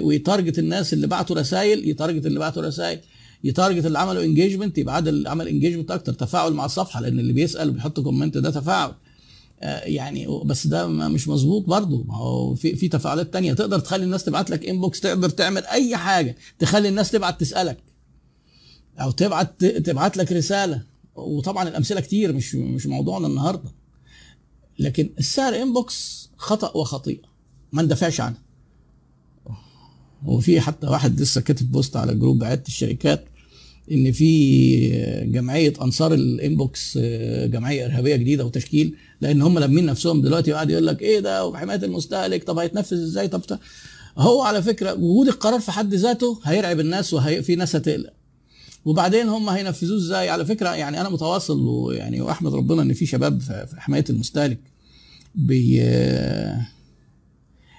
[0.03, 3.01] وي target الناس اللي بعتوا رسائل ي target اللي بعتوا رسائل
[3.45, 7.33] ي target اللي عملوا engagement يبقى عدد عمل انجيجمنت أكتر تفاعل مع الصفحة لأن اللي
[7.33, 8.95] بيسأل وبيحط comment ده تفاعل.
[9.61, 12.05] آه يعني بس ده مش مظبوط برضه.
[12.05, 13.53] ما هو في في تفاعلات تانية.
[13.53, 16.37] تقدر تخلي الناس تبعت لك inbox تقدر تعمل أي حاجة.
[16.59, 17.79] تخلي الناس تبعت تسألك.
[19.01, 20.83] أو تبعت تبعت لك رسالة.
[21.15, 23.71] وطبعا الأمثلة كتير مش مش موضوعنا النهارده.
[24.79, 27.29] لكن السعر inbox خطأ وخطيئة.
[27.73, 28.48] ما ندافعش عنها
[30.27, 33.25] وفي حتى واحد لسه كاتب post على group عيادة الشركات
[33.93, 36.99] إن في جمعية أنصار ال inbox
[37.45, 41.85] جمعية إرهابية جديدة وتشكيل لأن هم لامين نفسهم دلوقتي وقاعد يقول لك إيه ده وحماية
[41.85, 43.43] المستهلك طب هيتنفذ إزاي؟ طب
[44.19, 48.13] هو على فكرة وجود القرار في حد ذاته هيرعب الناس وفي ناس هتقلق.
[48.85, 53.41] وبعدين هم هينفذوه إزاي؟ على فكرة يعني أنا متواصل ويعني وأحمد ربنا إن في شباب
[53.41, 54.59] في حماية المستهلك
[55.35, 55.81] بي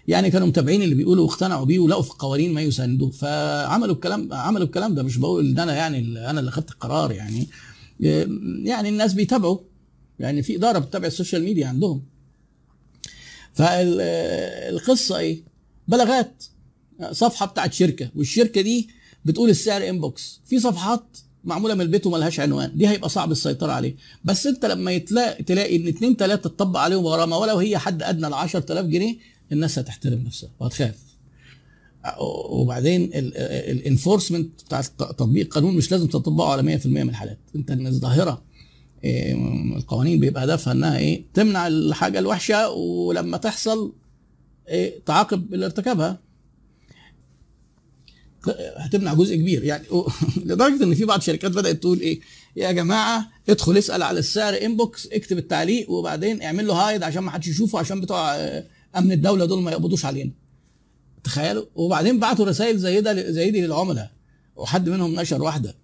[0.10, 3.12] يعني كانوا متابعين اللي بيقولوا واقتنعوا بيه ولقوا في القوانين ما يساندوه.
[3.12, 7.47] فعملوا الكلام عملوا الكلام ده مش بقول ان أنا يعني أنا اللي خدت القرار يعني.
[8.64, 9.57] يعني الناس بيتابعوا.
[10.20, 12.03] يعني في إدارة بتتابع السوشيال ميديا عندهم.
[13.53, 15.43] فالقصة إيه؟
[15.88, 16.43] بلاغات.
[17.12, 18.89] صفحة بتاعت شركة والشركة دي
[19.26, 22.72] بتقول السعر inbox في صفحات معمولة من البيت وملهاش عنوان.
[22.78, 23.95] دي هيبقى صعب السيطرة عليه.
[24.24, 28.28] بس أنت لما يتلاقي تلاقي إن اتنين تلاتة تطبق عليهم غرامه ولو هي حد أدنى
[28.30, 30.95] ل 10000 جنيه الناس هتحترم نفسها وهتخاف.
[32.50, 37.39] وبعدين ال enforcement بتاع تطبيق القانون مش لازم تطبقه على 100% من الحالات.
[37.56, 38.43] انت الناس ظاهرة.
[39.04, 39.34] إيه،
[39.78, 43.93] القوانين بيبقى هدفها إنها إيه تمنع الحاجة الوحشة ولما تحصل
[44.70, 46.20] إيه تعاقب اللي ارتكبها.
[48.78, 49.64] هتمنع جزء كبير.
[49.64, 49.84] يعني
[50.45, 52.20] لدرجة إن في بعض الشركات بدأت تقول إيه
[52.56, 57.32] يا جماعة ادخل اسأل على السعر انبوكس اكتب التعليق وبعدين اعمل له هايد عشان ما
[57.32, 58.36] حدش يشوفه عشان بتوع
[58.98, 60.32] امن الدولة دول ما يقبضوش علينا.
[61.24, 64.12] تخيلوا؟ وبعدين بعتوا رسائل زي ده زي دي للعملاء.
[64.56, 65.76] وحد منهم نشر واحدة.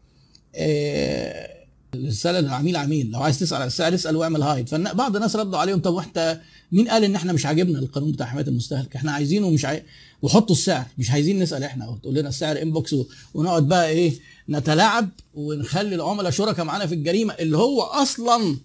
[0.56, 1.56] إيه
[1.94, 3.12] الرساله للعميل عميل.
[3.12, 4.70] لو عايز تسأل على السعر اسأل واعمل هايد.
[4.70, 6.42] فبعض الناس ردوا عليهم طب وانت
[6.72, 9.84] مين قال إن إحنا مش عاجبنا القانون بتاع حماية المستهلك؟ إحنا عايزينه مش عاي...
[10.22, 10.86] وحطوا السعر.
[10.98, 11.88] مش عايزين نسأل إحنا.
[11.88, 12.96] وتقول لنا السعر انبوكس
[13.34, 14.14] ونقعد بقى إيه
[14.50, 18.58] نتلاعب ونخلي العملاء شركاء معانا في الجريمة اللي هو أصلا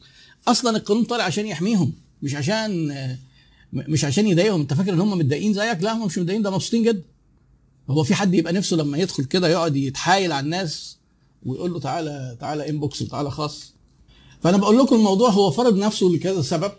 [0.49, 1.93] أصلا القانون طالع عشان يحميهم.
[2.23, 2.95] مش عشان
[3.73, 4.61] مش عشان يضايقهم.
[4.61, 7.03] انت فاكر ان هم متضايقين زيك؟ لا هم مش متضايقين ده مبسوطين جدا.
[7.91, 10.97] هو في حد يبقى نفسه لما يدخل كده يقعد يتحايل على الناس
[11.47, 13.73] ويقول له تعالى تعالى inbox وتعالى خاص.
[14.43, 16.73] فأنا بقول لكم الموضوع هو فرض نفسه لكذا سبب.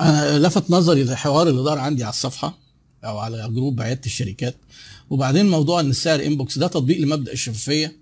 [0.00, 2.58] أنا لفت نظري الحوار اللي دار عندي على الصفحة
[3.04, 4.56] أو على group عيادة الشركات.
[5.10, 7.96] وبعدين موضوع إن السعر inbox ده تطبيق لمبدأ الشفافية.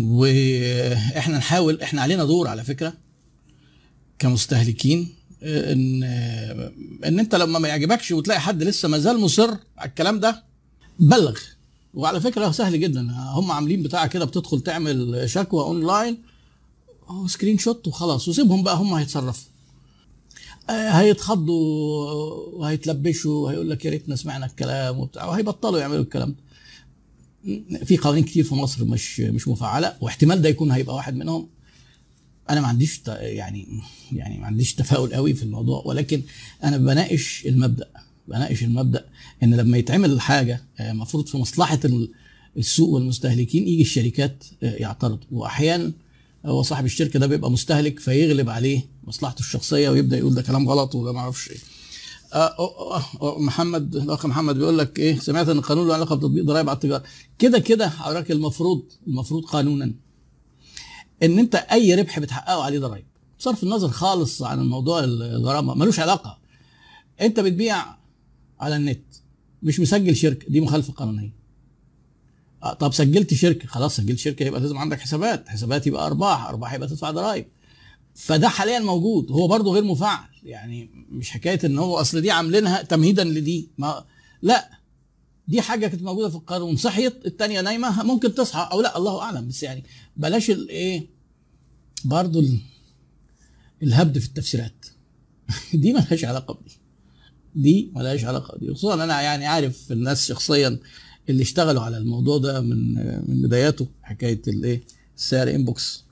[0.00, 3.05] وإحنا نحاول إحنا علينا دور على فكرة.
[4.18, 5.08] كمستهلكين
[5.42, 6.02] إن
[7.04, 10.44] إن أنت لما ما يعجبكش وتلاقي حد لسه ما زال مصر على الكلام ده
[11.00, 11.38] بلغ.
[11.94, 13.00] وعلى فكرة سهل جدا.
[13.10, 16.18] هم عاملين بتاع كده بتدخل تعمل شكوى online
[17.26, 19.50] screenshot وخلاص وسيبهم بقى هم هيتصرفوا.
[20.70, 21.56] هيتخضوا
[22.52, 26.46] وهيتلبشوا وهيقول لك يا ريتنا سمعنا الكلام وبتاع وهيبطلوا يعملوا الكلام ده.
[27.84, 31.48] في قوانين كتير في مصر مش مش مفعلة واحتمال ده يكون هيبقى واحد منهم.
[32.50, 33.66] أنا ما عنديش يعني
[34.12, 36.22] يعني ما عنديش تفاؤل قوي في الموضوع ولكن
[36.64, 37.88] أنا بناقش المبدأ
[38.28, 39.04] بناقش المبدأ
[39.42, 41.80] إن لما يتعمل حاجة المفروض في مصلحة
[42.56, 45.92] السوق والمستهلكين يجي الشركات يعترضوا واحيانا
[46.46, 50.94] هو صاحب الشركة ده بيبقى مستهلك فيغلب عليه مصلحته الشخصية ويبدأ يقول ده كلام غلط
[50.94, 51.58] وده ما أعرفش إيه.
[53.38, 57.02] محمد الأخ محمد بيقول لك إيه سمعت إن القانون له علاقة بتطبيق ضرائب على التجارة.
[57.38, 59.92] كده كده حضرتك المفروض المفروض قانونا
[61.22, 63.04] إن أنت أي ربح بتحققه عليه ضرائب
[63.38, 66.38] بصرف النظر خالص عن الموضوع الغرامة ملوش علاقة.
[67.20, 67.84] أنت بتبيع
[68.60, 69.04] على النت
[69.62, 71.32] مش مسجل شركة دي مخالفة قانونية.
[72.62, 75.48] آه طب سجلت شركة خلاص سجلت شركة يبقى لازم عندك حسابات.
[75.48, 77.46] حسابات يبقى أرباح أرباح يبقى تدفع ضرائب.
[78.14, 82.82] فده حاليا موجود هو برضه غير مفعل يعني مش حكاية إن هو أصل دي عاملينها
[82.82, 83.68] تمهيدا لدي.
[83.78, 84.04] ما
[84.42, 84.70] لا
[85.48, 86.76] دي حاجة كانت موجودة في القانون.
[86.76, 89.48] صحيت الثانية نايمة ممكن تصحى أو لا الله أعلم.
[89.48, 89.84] بس يعني
[90.16, 91.06] بلاش الايه
[92.04, 92.58] برضه
[93.82, 94.86] الهبد في التفسيرات.
[95.74, 96.78] دي ملهاش علاقة بدي
[97.54, 100.78] دي ملهاش علاقة بدي خصوصا أنا يعني عارف الناس شخصيا
[101.28, 102.94] اللي اشتغلوا على الموضوع ده من
[103.30, 104.82] من بداياته حكاية الايه
[105.16, 106.04] السعر انبوكس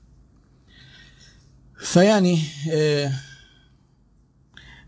[1.79, 2.39] فيعني
[2.71, 3.11] آه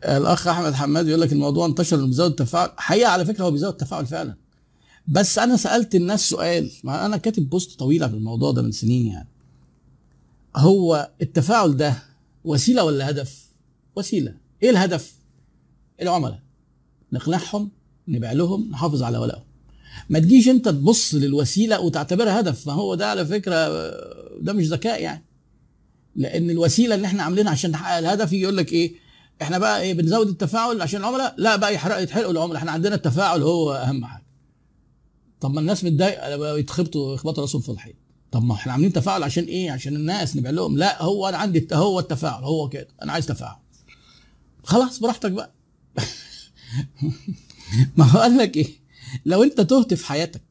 [0.06, 4.06] الأخ أحمد حماد يقول لك الموضوع انتشر بيزود التفاعل حقيقة على فكرة هو بيزود التفاعل
[4.06, 4.36] فعلا.
[5.08, 9.06] بس أنا سألت الناس سؤال ما أنا كاتب بوست طويله في الموضوع ده من سنين
[9.08, 9.30] يعني.
[10.56, 12.04] هو التفاعل ده
[12.44, 13.48] وسيلة ولا هدف؟
[13.96, 14.34] وسيلة.
[14.64, 15.14] إيه الهدف؟
[16.02, 16.40] العملاء.
[17.14, 17.72] نقنعهم
[18.08, 19.44] نبيع لهم نحافظ على ولائهم
[20.10, 22.68] ما تجيش أنت تبص للوسيلة وتعتبرها هدف.
[22.68, 23.68] ما هو ده على فكرة
[24.42, 25.24] ده مش ذكاء يعني.
[26.16, 28.94] لأن الوسيلة اللي إحنا عاملينها عشان نحقق الهدف يقول لك إيه؟
[29.42, 32.58] إحنا بقى إيه بنزود التفاعل عشان العملاء؟ لا بقى يحرق يتحرقوا العملاء.
[32.58, 34.27] إحنا عندنا التفاعل هو أهم حاجة.
[35.42, 37.96] طب ما الناس متضايقة يتخبطوا يخبطوا راسهم في الحيط
[38.32, 40.78] طب ما إحنا عاملين تفاعل عشان إيه؟ عشان الناس نبيع لهم.
[40.78, 42.88] لا هو أنا عندي هو التفاعل هو كده.
[43.04, 43.56] أنا عايز تفاعل.
[44.64, 45.52] خلاص براحتك بقى.
[47.98, 48.68] ما هو قال لك إيه؟
[49.26, 50.42] لو أنت تهت في حياتك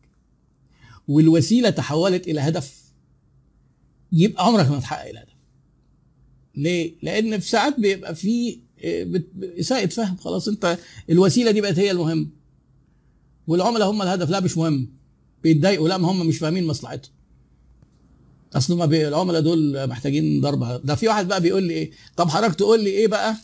[1.08, 2.82] والوسيلة تحولت إلى هدف
[4.12, 5.36] يبقى عمرك ما تحقق الهدف.
[6.54, 8.58] ليه؟ لأن في ساعات بيبقى في
[9.60, 10.16] اساءة فهم.
[10.16, 10.78] خلاص أنت
[11.10, 12.30] الوسيلة دي بقت هي المهم
[13.46, 14.30] والعملاء هم الهدف.
[14.30, 14.88] لا مش مهم.
[15.42, 15.88] بيتضايقوا.
[15.88, 17.12] لا ما هم مش فاهمين مصلحتهم.
[18.54, 22.54] أصل ما العملاء دول محتاجين ضربه ده في واحد بقى بيقول لي إيه؟ طب حضرتك
[22.54, 23.36] تقول لي إيه بقى؟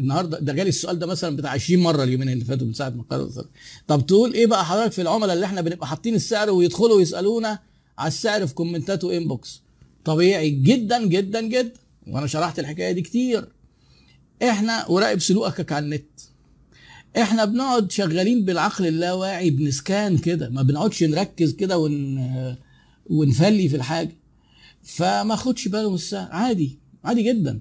[0.00, 3.02] النهارده ده جالي السؤال ده مثلا بتاع 20 مرة اليومين اللي فاتوا من ساعة ما
[3.10, 3.48] قررت
[3.88, 7.58] طب تقول إيه بقى حضرتك في العملاء اللي إحنا بنبقى حاطين السعر ويدخلوا يسألونا
[7.98, 9.62] على السعر في كومنتات و inbox
[10.04, 11.72] طبيعي جدا جدا جدا.
[12.06, 13.48] وأنا شرحت الحكاية دي كتير.
[14.42, 16.20] إحنا وراقب سلوكك على النت.
[17.16, 22.56] إحنا بنقعد شغالين بالعقل اللاواعي بنسكان كده ما بنقعدش نركز كده ون
[23.06, 24.16] ونفلي في الحاجة.
[24.82, 27.60] فما خدش باله من السعر عادي عادي جدا.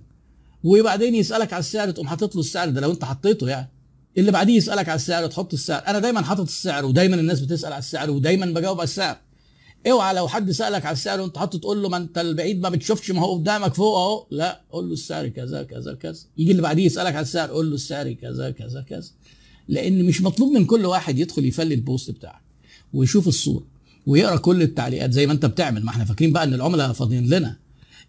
[0.63, 3.69] وبعدين يسألك على السعر تقوم حاطط له السعر ده لو انت حطيته يعني.
[4.17, 5.83] اللي بعديه يسألك على السعر تحط السعر.
[5.87, 9.17] أنا دايما حاطط السعر ودايما الناس بتسأل على السعر ودايما بجاوب على السعر.
[9.87, 13.11] اوعى لو حد سألك على السعر وانت حاطط تقول له ما انت البعيد ما بتشوفش
[13.11, 14.27] ما هو قدامك فوق اهو.
[14.31, 16.19] لا قول له السعر كذا كذا كذا.
[16.37, 19.09] يجي اللي بعديه يسألك على السعر قول له السعر كذا كذا كذا.
[19.69, 22.41] لأن مش مطلوب من كل واحد يدخل يفلي ال post بتاعك
[22.93, 23.65] ويشوف الصورة
[24.07, 25.83] ويقرأ كل التعليقات زي ما انت بتعمل.
[25.83, 27.57] ما إحنا فاكرين بقى ان العملاء فاضيين لنا.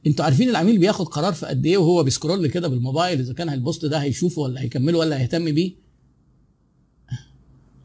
[0.07, 3.49] أنتوا عارفين العميل بياخد قرار في قد إيه وهو بي scroll كده بالموبايل اذا كان
[3.49, 5.73] ال post ده هيشوفه ولا هيكمله ولا هيهتم بيه؟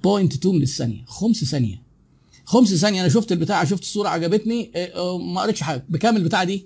[0.04, 1.82] point 2 من الثانية خمس ثانية.
[2.46, 3.02] خمس ثانية.
[3.02, 4.72] أنا شفت البتاع شفت الصورة عجبتني.
[4.76, 5.86] آه، آه، ما قريتش حاجة.
[5.90, 6.66] بكام البتاع دي؟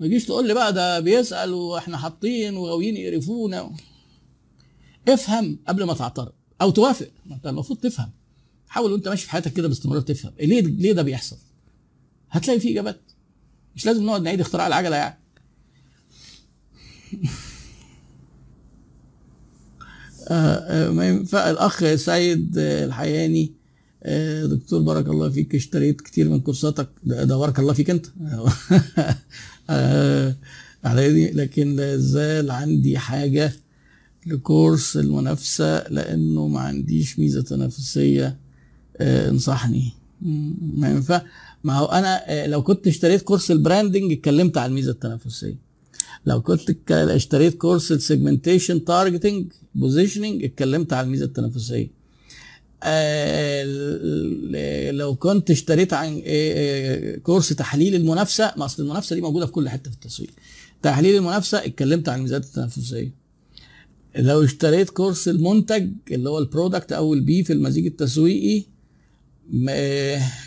[0.00, 3.70] ما تجيش تقول لي بقى ده بيسأل وإحنا حاطين وغاويين يقرفونا.
[5.08, 7.08] افهم قبل ما تعترض أو توافق.
[7.26, 8.10] ما انت المفروض تفهم.
[8.68, 10.32] حاول وانت ماشي في حياتك كده باستمرار تفهم.
[10.40, 11.36] ليه ليه ده بيحصل؟
[12.30, 13.00] هتلاقي فيه إجابات.
[13.76, 15.18] مش لازم نقعد نعيد اختراع العجلة يعني.
[20.28, 23.52] آه، آه، ما ينفع الأخ سيد آه، الحياني
[24.44, 26.88] دكتور بارك الله فيك اشتريت كتير من كورساتك.
[27.04, 28.06] ده, بارك الله فيك أنت.
[30.84, 33.52] على لكن لا زال عندي حاجة
[34.26, 38.36] ل course المنافسة لأنه ما عنديش ميزة تنافسية
[38.96, 39.92] آه، انصحني.
[40.76, 41.22] ما ينفع.
[41.64, 45.56] ما هو أنا آه، لو كنت اشتريت course ال branding اتكلمت عن الميزة التنافسية.
[46.26, 51.88] لو كنت اشتريت course ال segmentation targeting positioning اتكلمت عن الميزة التنافسية.
[52.82, 53.64] آه،
[54.90, 56.22] لو كنت اشتريت عن
[57.22, 60.30] course تحليل المنافسة ما أصل المنافسة دي موجودة في كل حتة في التسويق.
[60.82, 63.23] تحليل المنافسة اتكلمت عن الميزات التنافسية.
[64.18, 68.64] لو اشتريت كورس المنتج اللي هو ال product أو ال P في المزيج التسويقي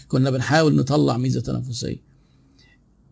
[0.07, 2.07] كنا بنحاول نطلع ميزة تنافسية.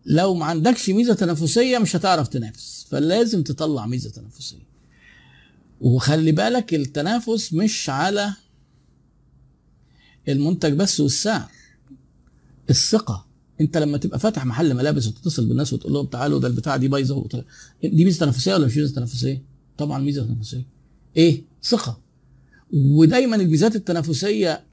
[0.06, 4.66] لو ما عندكش ميزة تنافسية مش هتعرف تنافس فلازم تطلع ميزة تنافسية.
[5.80, 8.32] وخلي بالك التنافس مش على
[10.28, 11.50] المنتج بس والسعر
[12.70, 13.26] الثقة.
[13.60, 17.28] انت لما تبقى فاتح محل ملابس وتتصل بالناس وتقول لهم تعالوا ده البتاع دي بايظة
[17.84, 20.66] دي ميزة تنافسية ولا مش ميزة تنافسية؟ طبعا ميزه تنافسيه.
[21.16, 22.00] إيه؟ ثقة.
[22.72, 24.64] ودايما الميزات التنافسية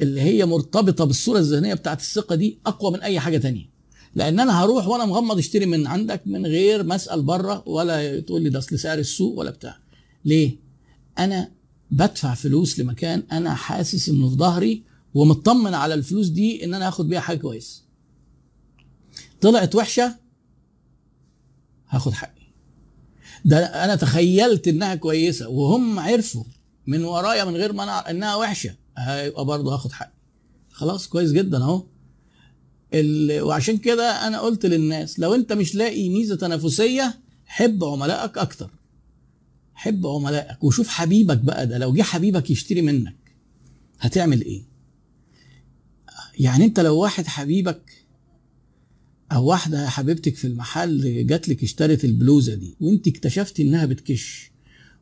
[0.00, 3.72] اللي هي مرتبطة بالصورة الذهنية بتاعت الثقة دي أقوى من أي حاجة تانية
[4.14, 8.42] لأن أنا هروح وأنا مغمض أشتري من عندك من غير ما أسأل بره ولا تقول
[8.42, 9.76] لي ده أصل سعر السوق ولا بتاع
[10.24, 10.56] ليه
[11.18, 11.50] أنا
[11.90, 14.82] بدفع فلوس لمكان أنا حاسس إنه في ظهري
[15.14, 17.82] ومطمن على الفلوس دي إن أنا هاخد بيها حاجة كويسة
[19.40, 20.16] طلعت وحشة
[21.88, 22.41] هاخد حقي
[23.44, 26.44] ده أنا تخيلت انها كويسه وهم عرفوا
[26.86, 30.12] من ورايا من غير ما أنا انها وحشه هيبقى برضه هاخد حقي.
[30.72, 31.84] خلاص كويس جدا اهو.
[33.40, 38.70] وعشان كده أنا قلت للناس لو انت مش لاقي ميزه تنافسيه حب عملائك أكتر.
[39.74, 43.16] حب عملائك وشوف حبيبك بقى ده لو جه حبيبك يشتري منك
[44.00, 44.62] هتعمل إيه؟
[46.38, 47.91] يعني انت لو واحد حبيبك
[49.32, 54.52] أو واحدة حبيبتك في المحل جات لك اشترت البلوزة دي وأنت اكتشفتي إنها بتكش.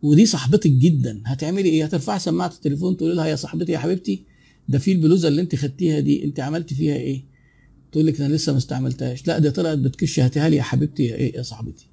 [0.03, 1.23] ودي صاحبتك جدا.
[1.27, 4.25] هتعملي إيه؟ هترفعي سماعة التليفون تقولي لها يا صاحبتي يا حبيبتي
[4.69, 7.25] ده في البلوزة اللي أنت خدتيها دي أنت عملتي فيها إيه؟
[7.93, 9.27] تقول لك أنا لسه ما استعملتهاش.
[9.27, 10.21] لا دي طلعت بتكش.
[10.21, 11.87] هاتيها لي يا حبيبتي يا إيه يا صاحبتي.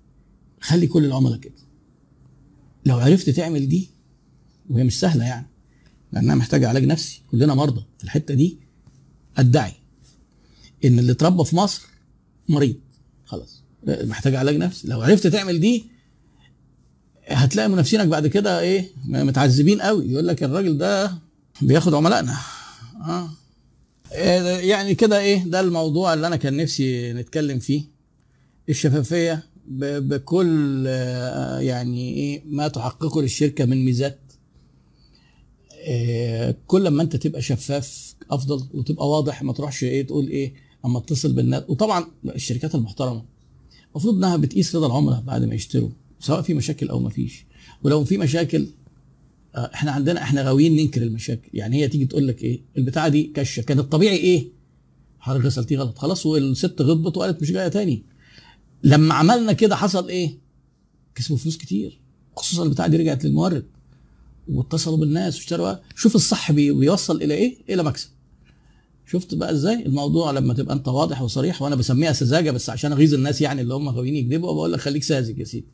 [0.62, 1.54] خلي كل العملاء كده.
[2.86, 3.90] لو عرفت تعمل دي
[4.70, 5.48] وهي مش سهلة يعني
[6.14, 8.58] لأنها محتاجة علاج نفسي كلنا مرضى في الحتة دي
[9.38, 9.72] ادعي
[10.86, 11.82] إن اللي اتربى في مصر
[12.50, 12.76] مريض.
[13.26, 13.64] خلاص.
[13.88, 14.88] محتاج علاج نفسي.
[14.88, 15.86] لو عرفت تعمل دي
[17.28, 20.12] هتلاقي منافسينك بعد كده إيه متعذبين قوي.
[20.12, 21.12] يقول لك الراجل ده
[21.62, 22.38] بياخد عملائنا.
[23.02, 23.30] آه.
[24.60, 27.84] يعني كده إيه ده الموضوع اللي أنا كان نفسي نتكلم فيه.
[28.70, 34.20] الشفافية بكل آه، يعني إيه ما تحققه للشركة من ميزات.
[35.74, 40.54] إيه، كل ما انت تبقى شفاف أفضل وتبقى واضح ما تروحش إيه تقول إيه
[40.88, 43.24] أما اتصل بالناس وطبعا الشركات المحترمة
[43.92, 47.46] المفروض إنها بتقيس رضا العملاء بعد ما يشتروا سواء في مشاكل أو ما فيش.
[47.84, 48.68] ولو في مشاكل
[49.56, 51.50] آه، إحنا عندنا إحنا غاويين ننكر المشاكل.
[51.54, 53.62] يعني هي تيجي تقول لك إيه؟ البتاعة دي كشة.
[53.62, 54.48] كان الطبيعي إيه؟
[55.20, 55.98] حضرتك غسلتيه غلط.
[55.98, 58.04] خلاص والست غضبت وقالت مش جاية تاني.
[58.84, 60.38] لما عملنا كده حصل إيه؟
[61.16, 62.00] كسبوا فلوس كتير.
[62.36, 63.66] خصوصا البتاعة دي رجعت للمورد.
[64.50, 68.10] واتصلوا بالناس واشتروا شوف الصح بي- بيوصل إلى إيه؟ إلى مكسب.
[69.12, 73.14] شفت بقى إزاي؟ الموضوع لما تبقى أنت واضح وصريح وأنا بسميها سذاجة بس عشان أغيظ
[73.14, 75.66] الناس يعني اللي هم غاويين يكذبوا بقول لك خليك ساذج يا سيدي.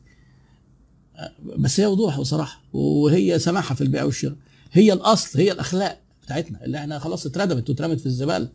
[1.56, 4.36] بس هي وضوح وصراحة وهي سماحة في البيع والشراء.
[4.72, 8.48] هي الأصل هي الأخلاق بتاعتنا اللي إحنا خلاص اتردمت واترمت في الزبالة.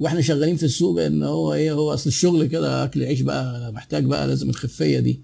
[0.00, 4.04] وإحنا شغالين في السوق إن هو إيه هو أصل الشغل كده أكل عيش بقى محتاج
[4.04, 5.20] بقى لازم الخفية دي.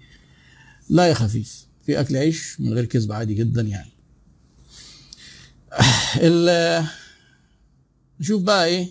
[0.89, 3.91] لا يا خفيف في أكل عيش من غير كذب عادي جدا يعني.
[6.17, 6.85] ال-
[8.21, 8.87] نشوف بقى إيه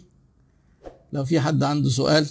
[1.12, 2.26] لو في حد عنده سؤال